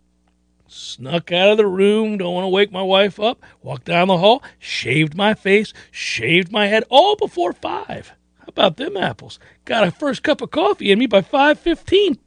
[0.67, 2.19] snuck out of the room.
[2.19, 3.43] Don't want to wake my wife up.
[3.63, 8.13] Walked down the hall, shaved my face, shaved my head, all before five.
[8.39, 9.39] How about them apples?
[9.65, 12.19] Got a first cup of coffee in me by 5:15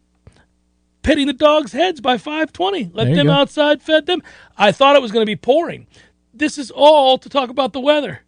[1.03, 2.89] petting the dogs' heads by 5:20.
[2.93, 3.33] Let them go.
[3.33, 4.23] outside, fed them.
[4.57, 5.85] I thought it was going to be pouring.
[6.33, 8.21] This is all to talk about the weather.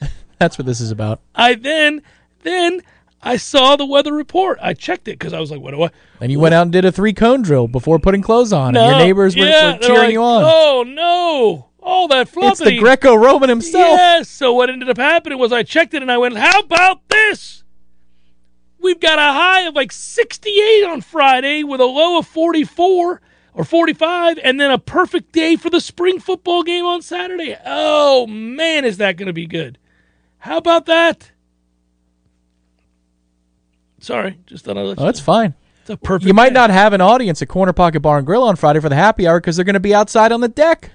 [0.38, 1.20] That's what this is about.
[1.34, 2.02] I then
[2.44, 2.80] then
[3.22, 4.58] I saw the weather report.
[4.62, 5.90] I checked it because I was like, "What do I?"
[6.20, 8.86] And you went out and did a three cone drill before putting clothes on, and
[8.86, 10.42] your neighbors were, yeah, were cheering like, you on.
[10.46, 11.68] Oh no!
[11.82, 12.50] All that flopping.
[12.50, 13.98] it's the Greco-Roman himself.
[13.98, 14.28] Yes.
[14.28, 17.64] So what ended up happening was I checked it and I went, "How about this?"
[18.78, 23.22] We've got a high of like 68 on Friday with a low of 44
[23.54, 27.56] or 45, and then a perfect day for the spring football game on Saturday.
[27.64, 29.78] Oh man, is that going to be good?
[30.38, 31.30] How about that?
[34.04, 35.24] Sorry, just thought I'd let Oh, you that's know.
[35.24, 35.54] fine.
[35.80, 36.26] It's a perfect.
[36.26, 38.88] You might not have an audience at Corner Pocket Bar and Grill on Friday for
[38.88, 40.90] the happy hour because they're going to be outside on the deck.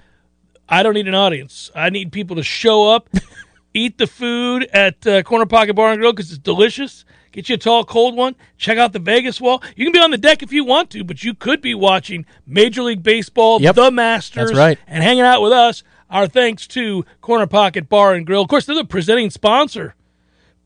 [0.68, 1.70] I don't need an audience.
[1.74, 3.08] I need people to show up,
[3.74, 7.04] eat the food at uh, Corner Pocket Bar and Grill because it's delicious.
[7.32, 8.34] Get you a tall, cold one.
[8.58, 9.62] Check out the Vegas wall.
[9.76, 12.26] You can be on the deck if you want to, but you could be watching
[12.46, 13.74] Major League Baseball, Yep.
[13.76, 14.78] the Masters, right.
[14.88, 15.82] and hanging out with us.
[16.10, 18.42] Our thanks to Corner Pocket Bar and Grill.
[18.42, 19.94] Of course, they're the presenting sponsor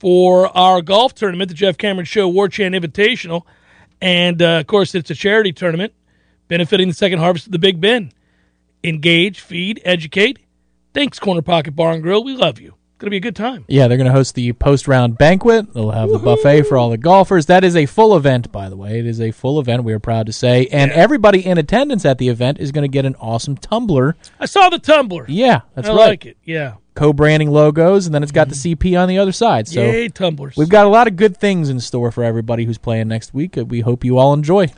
[0.05, 3.47] for our golf tournament, the Jeff Cameron Show War Chant Invitational.
[4.03, 5.95] And uh, of course, it's a charity tournament
[6.47, 8.13] benefiting the second harvest of the Big Bend.
[8.83, 10.41] Engage, feed, educate.
[10.93, 12.23] Thanks, Corner Pocket Bar and Grill.
[12.23, 12.75] We love you.
[12.95, 13.65] It's going to be a good time.
[13.67, 15.75] Yeah, they're going to host the post round banquet.
[15.75, 17.47] They'll have the buffet for all the golfers.
[17.47, 19.01] That is a full event, by the way.
[19.01, 20.69] It is a full event, we are proud to say.
[20.69, 24.15] And everybody in attendance at the event is going to get an awesome tumbler.
[24.39, 25.25] I saw the tumbler.
[25.29, 26.01] Yeah, that's I right.
[26.03, 26.37] I like it.
[26.45, 26.75] Yeah.
[26.95, 29.67] Co branding logos, and then it's got the CP on the other side.
[29.67, 30.57] So Yay, tumblers.
[30.57, 33.57] we've got a lot of good things in store for everybody who's playing next week.
[33.57, 34.69] We hope you all enjoy.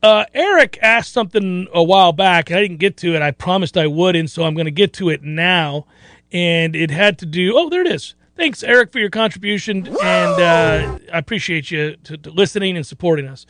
[0.00, 3.22] uh, Eric asked something a while back, and I didn't get to it.
[3.22, 5.86] I promised I would, and so I'm going to get to it now.
[6.34, 7.56] And it had to do.
[7.56, 8.14] Oh, there it is.
[8.36, 13.28] Thanks, Eric, for your contribution, and uh, I appreciate you to, to listening and supporting
[13.28, 13.46] us.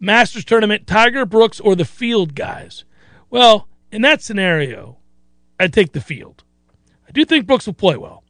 [0.00, 2.84] Masters tournament: Tiger Brooks or the Field guys.
[3.28, 4.96] Well, in that scenario,
[5.60, 6.42] I'd take the Field.
[7.06, 8.24] I do think Brooks will play well.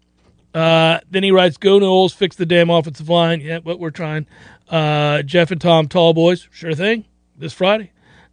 [0.53, 4.27] Uh, then he writes, "Go Noles, fix the damn offensive line." Yeah, what we're trying.
[4.69, 7.05] Uh, Jeff and Tom, tall boys, sure thing.
[7.37, 7.93] This Friday.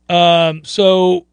[0.10, 1.28] Um, so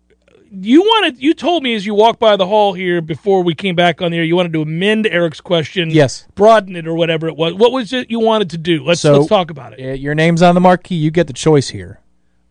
[0.50, 3.74] you wanted, you told me as you walked by the hall here before we came
[3.74, 6.26] back on the air, you wanted to amend Eric's question, Yes.
[6.34, 7.54] broaden it or whatever it was.
[7.54, 8.84] What was it you wanted to do?
[8.84, 9.84] Let's So- let's talk about it.
[9.84, 10.94] Uh, Your name's on the marquee.
[10.96, 12.00] You get the choice here.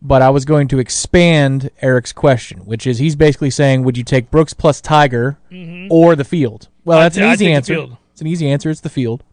[0.01, 4.03] But I was going to expand Eric's question, which is he's basically saying, would you
[4.03, 5.37] take Brooks plus Tiger
[5.89, 6.67] or the field?
[6.85, 7.87] Well, that's ta- an easy answer.
[8.11, 8.69] It's an easy answer.
[8.69, 9.23] It's the field.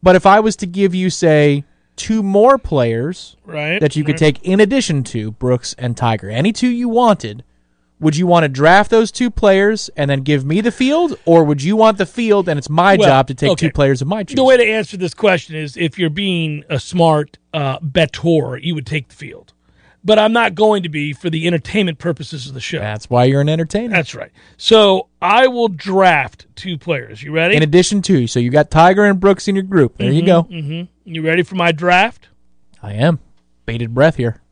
[0.00, 1.64] But if I was to give you, say,
[1.96, 3.80] two more players Right?
[3.80, 4.34] that you could Right.
[4.36, 7.42] take in addition to Brooks and Tiger, any two you wanted,
[8.02, 11.44] would you want to draft those two players and then give me the field, or
[11.44, 13.68] would you want the field and it's my Well, job to take okay.
[13.68, 14.34] two players of my choice?
[14.36, 18.74] The way to answer this question is if you're being a smart uh, bettor, you
[18.74, 19.52] would take the field.
[20.04, 22.80] But I'm not going to be for the entertainment purposes of the show.
[22.80, 23.94] That's why you're an entertainer.
[23.94, 24.32] That's right.
[24.56, 27.22] So I will draft two players.
[27.22, 27.54] You ready?
[27.54, 29.98] in addition to, so you got Tiger and Brooks in your group.
[29.98, 30.42] There you go.
[30.42, 30.90] Mm-hmm.
[31.04, 32.26] you ready for my draft?
[32.82, 33.20] I am.
[33.64, 34.42] Bated breath here.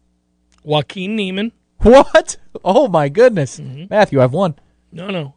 [0.63, 1.51] Joaquin Niemann.
[1.85, 2.37] What?
[2.65, 3.85] Oh my goodness, Mm-hmm.
[3.91, 4.55] Matthew, I've won.
[4.93, 5.35] No, no.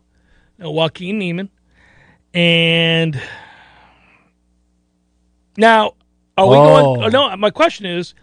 [0.57, 1.49] No, Joaquin Niemann.
[2.33, 3.19] And
[5.57, 5.93] now,
[6.37, 6.95] are we Oh.
[6.95, 7.03] going?
[7.03, 8.13] Oh, no, my question is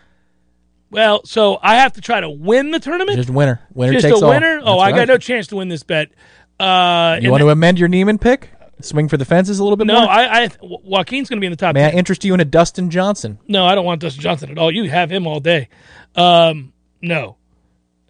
[0.90, 3.16] well, so I have to try to win the tournament?
[3.16, 3.60] Just winner.
[3.72, 4.32] Winner Just takes a all.
[4.32, 6.10] Oh, That's I got no chance to win this bet.
[6.58, 8.50] Uh, You want to amend your Niemann pick?
[8.80, 10.08] Swing for the fences a little bit No, more.
[10.10, 12.44] I, I Joaquin's going to be in the top May I interest you in a
[12.44, 13.38] Dustin Johnson?
[13.46, 14.72] No, I don't want Dustin Johnson at all.
[14.72, 15.68] You have him all day.
[16.16, 17.36] Um, no.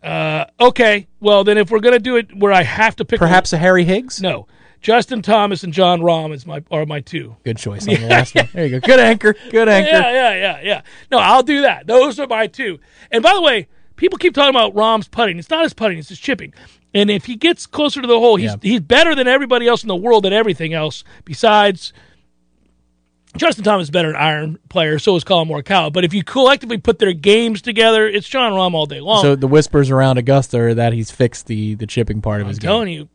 [0.02, 1.06] Uh, okay.
[1.20, 3.58] Well, then if we're going to do it where I have to pick Perhaps a
[3.58, 4.20] Harry Higgs?
[4.20, 4.46] no.
[4.82, 7.36] Justin Thomas and Jon Rahm is my are my two.
[7.44, 8.48] Good choice on the last one.
[8.54, 8.86] There you go.
[8.86, 9.34] Good anchor.
[9.50, 9.90] Good anchor.
[9.90, 10.82] Yeah, yeah, yeah, yeah.
[11.10, 11.86] No, I'll do that.
[11.86, 12.80] Those are my two.
[13.10, 15.38] And by the way, people keep talking about Rahm's putting.
[15.38, 16.54] It's not his putting; it's his chipping.
[16.94, 18.56] And if he gets closer to the hole, he's Yeah.
[18.62, 21.04] he's better than everybody else in the world at everything else.
[21.26, 21.92] Besides,
[23.36, 24.98] Justin Thomas is better an iron player.
[24.98, 25.92] So is Collin Morikawa.
[25.92, 29.22] But if you collectively put their games together, it's Jon Rahm all day long.
[29.22, 32.58] So the whispers around Augusta are that he's fixed the the chipping part of his
[32.58, 32.68] I'm game.
[32.68, 33.08] telling you.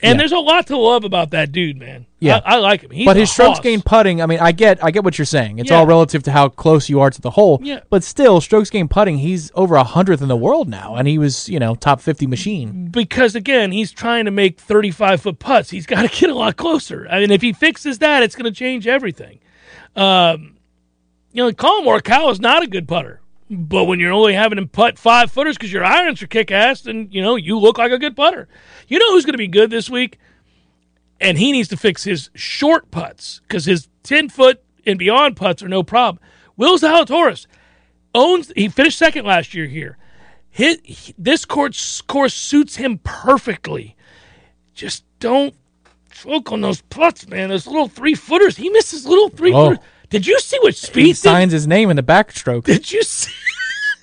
[0.00, 0.18] And Yeah.
[0.20, 2.06] there's a lot to love about that dude, man.
[2.20, 2.40] Yeah.
[2.46, 2.92] I, I like him.
[2.92, 5.58] He's but his strokes gained putting, I mean, I get I get what you're saying.
[5.58, 5.78] It's Yeah.
[5.78, 7.58] all relative to how close you are to the hole.
[7.64, 7.80] Yeah.
[7.90, 11.18] But still, strokes gained putting, he's over a hundredth in the world now, and he
[11.18, 12.88] was, you know, top fifty machine.
[12.92, 15.70] because again, he's trying to make 35 foot putts.
[15.70, 17.06] He's got to get a lot closer.
[17.10, 19.40] I mean, if he fixes that, it's going to change everything.
[19.98, 20.56] Um,
[21.32, 23.20] you know, Collin Morikawa is not a good putter,
[23.50, 26.82] but when you're only having him putt five footers because your irons are kick ass,
[26.82, 28.46] then you know you look like a good putter.
[28.86, 30.18] You know who's going to be good this week,
[31.20, 35.64] and he needs to fix his short putts because his 10 foot and beyond putts
[35.64, 36.22] are no problem.
[36.56, 37.46] Will Zalatoris
[38.14, 38.52] owns.
[38.54, 39.98] He finished second last year here.
[40.48, 43.96] His, this course course suits him perfectly.
[44.74, 45.54] Just don't
[46.22, 47.48] choke on those putts, man.
[47.50, 48.56] Those little three footers.
[48.56, 49.70] He misses little three Oh.
[49.70, 49.84] footers.
[50.10, 51.16] Did you see what He Spieth did?
[51.16, 52.64] signs his name in the backstroke.
[52.64, 53.32] Did you see?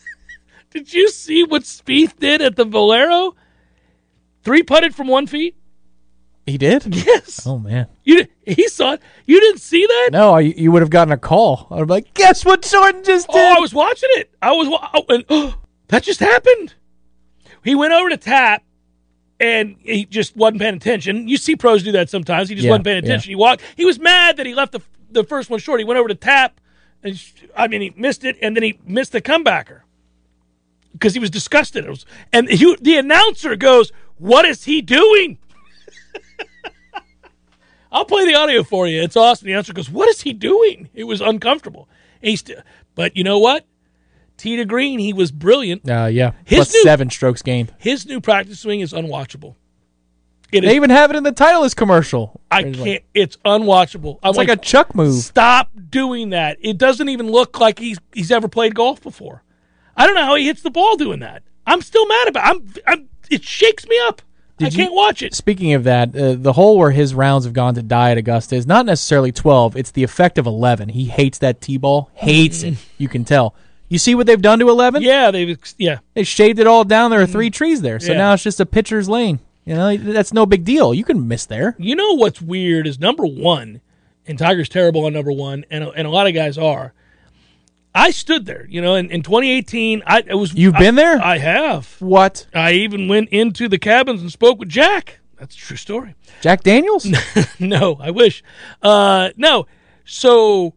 [0.72, 3.36] did you see what Spieth did at the Valero?
[4.44, 5.56] Three putted from one feet.
[6.46, 6.86] He did.
[6.96, 8.28] Yes, Oh man, you.
[8.46, 9.02] He saw it.
[9.26, 10.10] You didn't see that?
[10.12, 11.66] no, I, you would have gotten a call.
[11.72, 13.36] I'd be like, guess what Jordan just did?
[13.36, 14.30] Oh, I was watching it.
[14.44, 15.56] I was, oh, and oh,
[15.88, 16.76] that just happened.
[17.64, 18.62] He went over to tap,
[19.40, 21.28] and he just wasn't paying attention.
[21.28, 22.50] You see pros do that sometimes.
[22.50, 23.10] He just Yeah, wasn't paying yeah.
[23.10, 23.30] attention.
[23.30, 23.62] He walked.
[23.76, 24.82] He was mad that he left the
[25.12, 25.80] the first one short.
[25.80, 26.60] He went over to tap,
[27.04, 29.82] and sh- I mean, he missed it, and then he missed the comebacker
[30.94, 31.86] because he was disgusted.
[31.86, 35.38] It was, and you, the announcer goes, "What is he doing?"
[37.92, 39.02] I'll play the audio for you.
[39.02, 39.46] It's awesome.
[39.46, 41.88] The announcer goes, "What is he doing?" It was uncomfortable.
[42.22, 42.60] And he st-
[42.96, 43.66] but you know what?
[44.38, 45.90] Tee to green, he was brilliant.
[45.90, 47.70] Uh, yeah, His plus new- seven strokes game.
[47.78, 49.56] His new practice swing is unwatchable.
[50.52, 50.70] It is.
[50.70, 52.40] They even have it in the Titleist commercial.
[52.52, 53.04] I It's can't.
[53.14, 54.20] It's unwatchable.
[54.22, 55.16] I'm It's like a Chuck move.
[55.24, 56.58] Stop doing that.
[56.62, 59.44] It doesn't even look like he's he's ever played golf before.
[59.98, 61.44] I don't know how he hits the ball doing that.
[61.66, 62.56] I'm still mad about.
[62.58, 62.60] It.
[62.88, 62.94] I'm.
[63.00, 63.10] I'm.
[63.32, 64.22] It shakes me up.
[64.60, 65.34] I Did you- can't watch it.
[65.34, 68.56] Speaking of that, uh, the hole where his rounds have gone to die at Augusta
[68.56, 69.76] is not necessarily 12.
[69.76, 70.90] It's the effect of 11.
[70.90, 72.10] He hates that tee ball.
[72.14, 72.76] Hates it.
[72.98, 73.56] You can tell.
[73.90, 75.04] You see what they've done to 11?
[75.04, 75.58] Yeah, they've.
[75.78, 77.12] Yeah, They shaved it all down.
[77.12, 78.00] There are three trees there.
[78.00, 78.18] So Yeah.
[78.18, 79.40] now it's just a pitcher's lane.
[79.64, 80.94] You know, that's no big deal.
[80.94, 81.76] You can miss there.
[81.80, 83.82] You know what's weird is number one,
[84.28, 86.94] and Tiger's terrible on number one, and and a lot of guys are.
[87.94, 90.04] I stood there, you know, in, in 2018.
[90.06, 90.54] I it was.
[90.54, 91.20] You've I- been there?
[91.24, 91.96] I have.
[92.00, 92.46] What?
[92.54, 95.20] I even went into the cabins and spoke with Jack.
[95.40, 96.14] That's a true story.
[96.42, 97.08] Jack Daniels?
[97.60, 98.44] no, I wish.
[98.82, 99.66] Uh, no.
[100.06, 100.74] So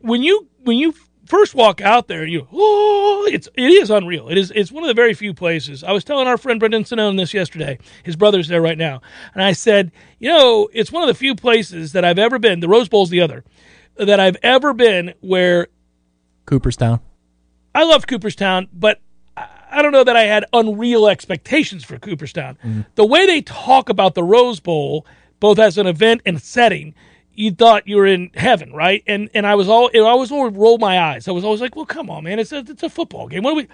[0.00, 0.94] when you when you
[1.32, 4.28] first walk out there, you oh, it's it is unreal.
[4.28, 5.82] It is it's one of the very few places.
[5.82, 7.78] I was telling our friend Brendan Sinone this yesterday.
[8.02, 9.00] His brother's there right now,
[9.32, 12.60] and I said, you know, it's one of the few places that I've ever been.
[12.60, 13.44] The Rose Bowl's the other
[13.96, 15.68] that I've ever been where
[16.44, 17.00] Cooperstown.
[17.74, 19.00] I loved Cooperstown, but
[19.34, 22.58] I I don't know that I had unreal expectations for Cooperstown.
[22.62, 22.82] Mm-hmm.
[22.94, 25.06] The way they talk about the Rose Bowl,
[25.40, 26.94] both as an event and setting,
[27.34, 29.02] you thought you were in heaven, right?
[29.06, 31.28] And and I was all I always always roll my eyes.
[31.28, 33.42] I was always like, well, come on, man, it's a it's a football game.
[33.42, 33.68] What do we?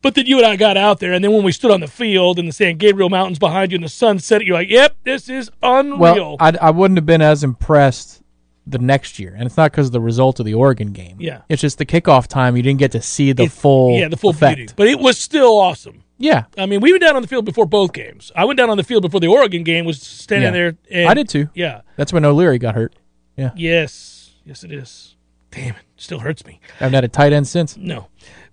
[0.00, 1.88] But then you and I got out there, and then when we stood on the
[1.88, 4.94] field and the San Gabriel Mountains behind you and the sun set, you're like, yep,
[5.02, 5.98] this is unreal.
[5.98, 8.22] Well, I, I wouldn't have been as impressed
[8.64, 11.16] the next year, and it's not because of the result of the Oregon game.
[11.18, 11.40] Yeah.
[11.48, 12.56] it's just the kickoff time.
[12.56, 14.56] You didn't get to see the It- full yeah, the full effect.
[14.58, 14.72] beauty.
[14.76, 16.04] But it was still awesome.
[16.20, 18.32] Yeah, I mean, we went down on the field before both games.
[18.34, 19.84] I went down on the field before the Oregon game.
[19.84, 20.50] Was standing Yeah.
[20.50, 20.76] there.
[20.90, 21.48] And, I did too.
[21.54, 21.82] Yeah.
[21.96, 22.94] That's when O'Leary got hurt.
[23.36, 23.52] Yeah.
[23.54, 24.34] Yes.
[24.44, 25.14] Yes, it is.
[25.52, 25.82] Damn it.
[25.96, 26.60] Still hurts me.
[26.80, 27.76] I haven't had a tight end since.
[27.76, 28.08] No.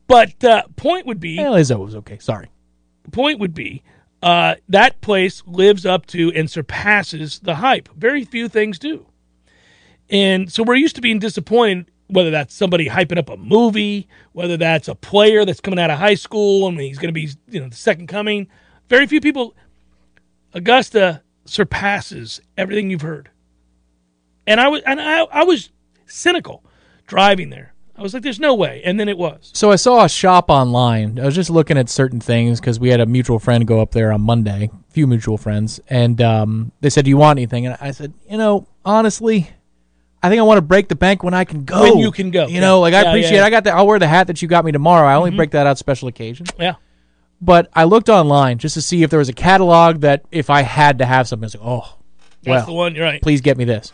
[0.08, 2.20] But uh, point would be Well, Izzo was okay.
[2.20, 2.50] Sorry.
[3.12, 3.82] point would be
[4.22, 7.90] uh, that place lives up to and surpasses the hype.
[7.96, 9.08] Very few things do.
[10.10, 14.58] And so we're used to being disappointed, whether that's somebody hyping up a movie, whether
[14.58, 17.60] that's a player that's coming out of high school and he's going to be, you
[17.60, 18.48] know, the second coming.
[18.90, 19.56] Very few people.
[20.54, 23.30] Augusta surpasses everything you've heard.
[24.48, 25.72] And I was and I, I was
[26.06, 26.64] cynical
[27.08, 27.74] driving there.
[27.98, 29.52] I was like, "There's no way," and then it was.
[29.54, 31.18] So I saw a shop online.
[31.18, 33.92] I was just looking at certain things because we had a mutual friend go up
[33.92, 37.66] there on Monday, a few mutual friends, and um, they said, "Do you want anything?"
[37.66, 39.50] And I said, "You know, honestly,
[40.26, 41.84] I think I want to break the bank when I can go.
[41.84, 42.48] When you can go.
[42.48, 43.32] You know, like Yeah, I yeah, appreciate.
[43.32, 43.38] yeah.
[43.42, 43.46] Mm-hmm.
[43.46, 43.76] I got that.
[43.76, 45.08] I'll wear the hat that you got me tomorrow.
[45.08, 46.48] I only break that out special occasion.
[46.60, 46.76] Yeah.
[47.40, 50.64] But I looked online just to see if there was a catalog that if I
[50.64, 51.98] had to have something, I was like, oh,
[52.42, 52.96] That's well, the one.
[52.96, 53.22] You're right.
[53.22, 53.94] please get me this.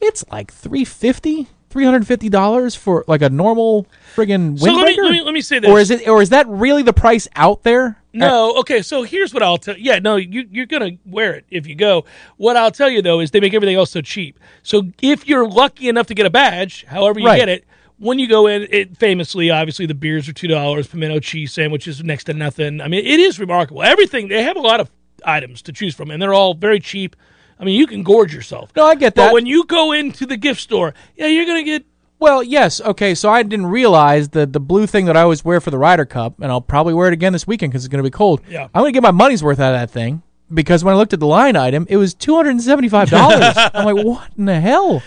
[0.00, 4.60] It's like 350 $350 for like a normal friggin' windbreaker?
[4.60, 5.70] So let me, let me let me say this.
[5.70, 8.01] or is it or is that really the price out there?
[8.14, 8.82] No, okay.
[8.82, 9.76] So here's what I'll tell.
[9.76, 12.04] Yeah, no, you you're gonna wear it if you go.
[12.36, 14.38] What I'll tell you though is they make everything else so cheap.
[14.62, 17.38] So if you're lucky enough to get a badge, however you Right.
[17.38, 17.64] get it,
[17.98, 20.88] when you go in, it famously, obviously, the beers are two dollars.
[20.88, 22.80] Pimento cheese sandwiches next to nothing.
[22.80, 23.82] I mean, it is remarkable.
[23.82, 24.90] Everything they have a lot of
[25.24, 27.14] items to choose from, and they're all very cheap.
[27.60, 28.72] I mean, you can gorge yourself.
[28.74, 29.26] No, I get that.
[29.28, 31.84] But when you go into the gift store, yeah, you're gonna get
[32.22, 33.14] Well, yes, okay.
[33.16, 36.04] So I didn't realize the the blue thing that I always wear for the Ryder
[36.04, 38.42] Cup, and I'll probably wear it again this weekend because it's going to be cold.
[38.48, 38.68] Yeah.
[38.72, 40.22] I'm going to get my money's worth out of that thing
[40.54, 43.10] because when I looked at the line item, it was two hundred and seventy five
[43.10, 43.54] dollars.
[43.56, 45.02] I'm like, what in the hell?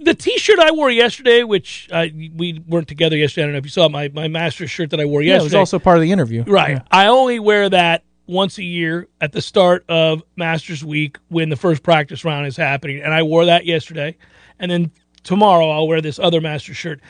[0.00, 3.44] the T-shirt I wore yesterday, which uh, we weren't together yesterday.
[3.44, 5.42] I don't know if you saw my my master shirt that I wore Yeah, it
[5.42, 6.44] was also part of the interview.
[6.44, 6.76] Right.
[6.76, 6.82] Yeah.
[6.90, 11.56] I only wear that once a year at the start of Masters Week when the
[11.56, 13.02] first practice round is happening.
[13.02, 14.16] And I wore that yesterday.
[14.58, 14.90] And then
[15.26, 17.00] tomorrow I'll wear this other master shirt.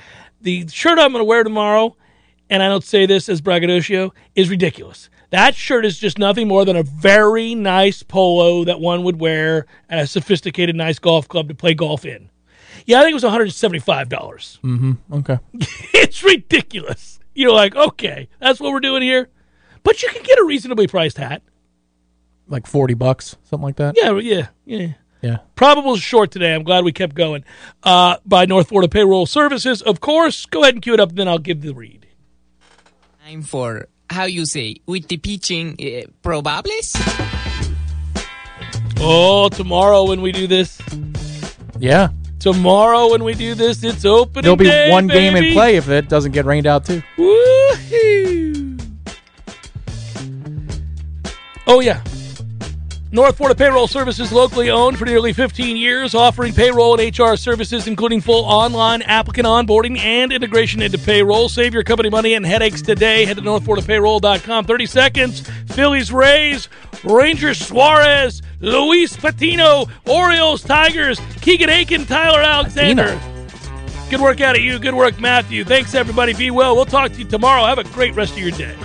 [0.40, 1.96] The shirt I'm going to wear tomorrow,
[2.50, 5.08] and I don't say this as braggadocio, is ridiculous.
[5.30, 9.66] That shirt is just nothing more than a very nice polo that one would wear
[9.88, 12.30] at a sophisticated, nice golf club to play golf in.
[12.86, 14.08] Yeah, I think it was $175.
[14.60, 14.92] Mm-hmm.
[15.12, 15.38] Okay.
[15.94, 17.18] it's ridiculous.
[17.34, 19.28] You're like, okay, that's what we're doing here.
[19.82, 21.42] But you can get a reasonably priced hat.
[22.48, 23.94] Like forty bucks, something like that.
[23.96, 24.92] Yeah, yeah, yeah.
[25.22, 25.38] Yeah.
[25.54, 26.54] Probable short today.
[26.54, 27.44] I'm glad we kept going.
[27.82, 30.46] Uh, by North Florida Payroll Services, of course.
[30.46, 32.06] Go ahead and cue it up, and then I'll give the read.
[33.24, 36.94] time for how you say with the pitching uh, probables.
[39.00, 40.80] Oh, tomorrow when we do this,
[41.78, 42.08] Yeah.
[42.38, 45.88] tomorrow when we do this, it's opening There'll be day, one game in play if
[45.88, 47.02] it doesn't get rained out too.
[47.16, 48.80] Woohoo!
[51.66, 52.00] Oh yeah.
[53.12, 57.86] North Florida Payroll Services, locally owned for nearly 15 years, offering payroll and HR services,
[57.86, 61.48] including full online applicant onboarding and integration into payroll.
[61.48, 63.24] Save your company money and headaches today.
[63.24, 64.64] Head to northfloridapayroll.com.
[64.64, 65.48] 30 seconds.
[65.68, 66.68] Phillies, Rays,
[67.04, 73.20] Rangers, Suarez, Luis Patino, Orioles, Tigers, Keegan Akin, Tyler Alexander.
[74.10, 74.78] Good work out of you.
[74.78, 75.64] Good work, Matthew.
[75.64, 76.34] Thanks, everybody.
[76.34, 76.74] Be well.
[76.74, 77.64] We'll talk to you tomorrow.
[77.66, 78.76] Have a great rest of your day.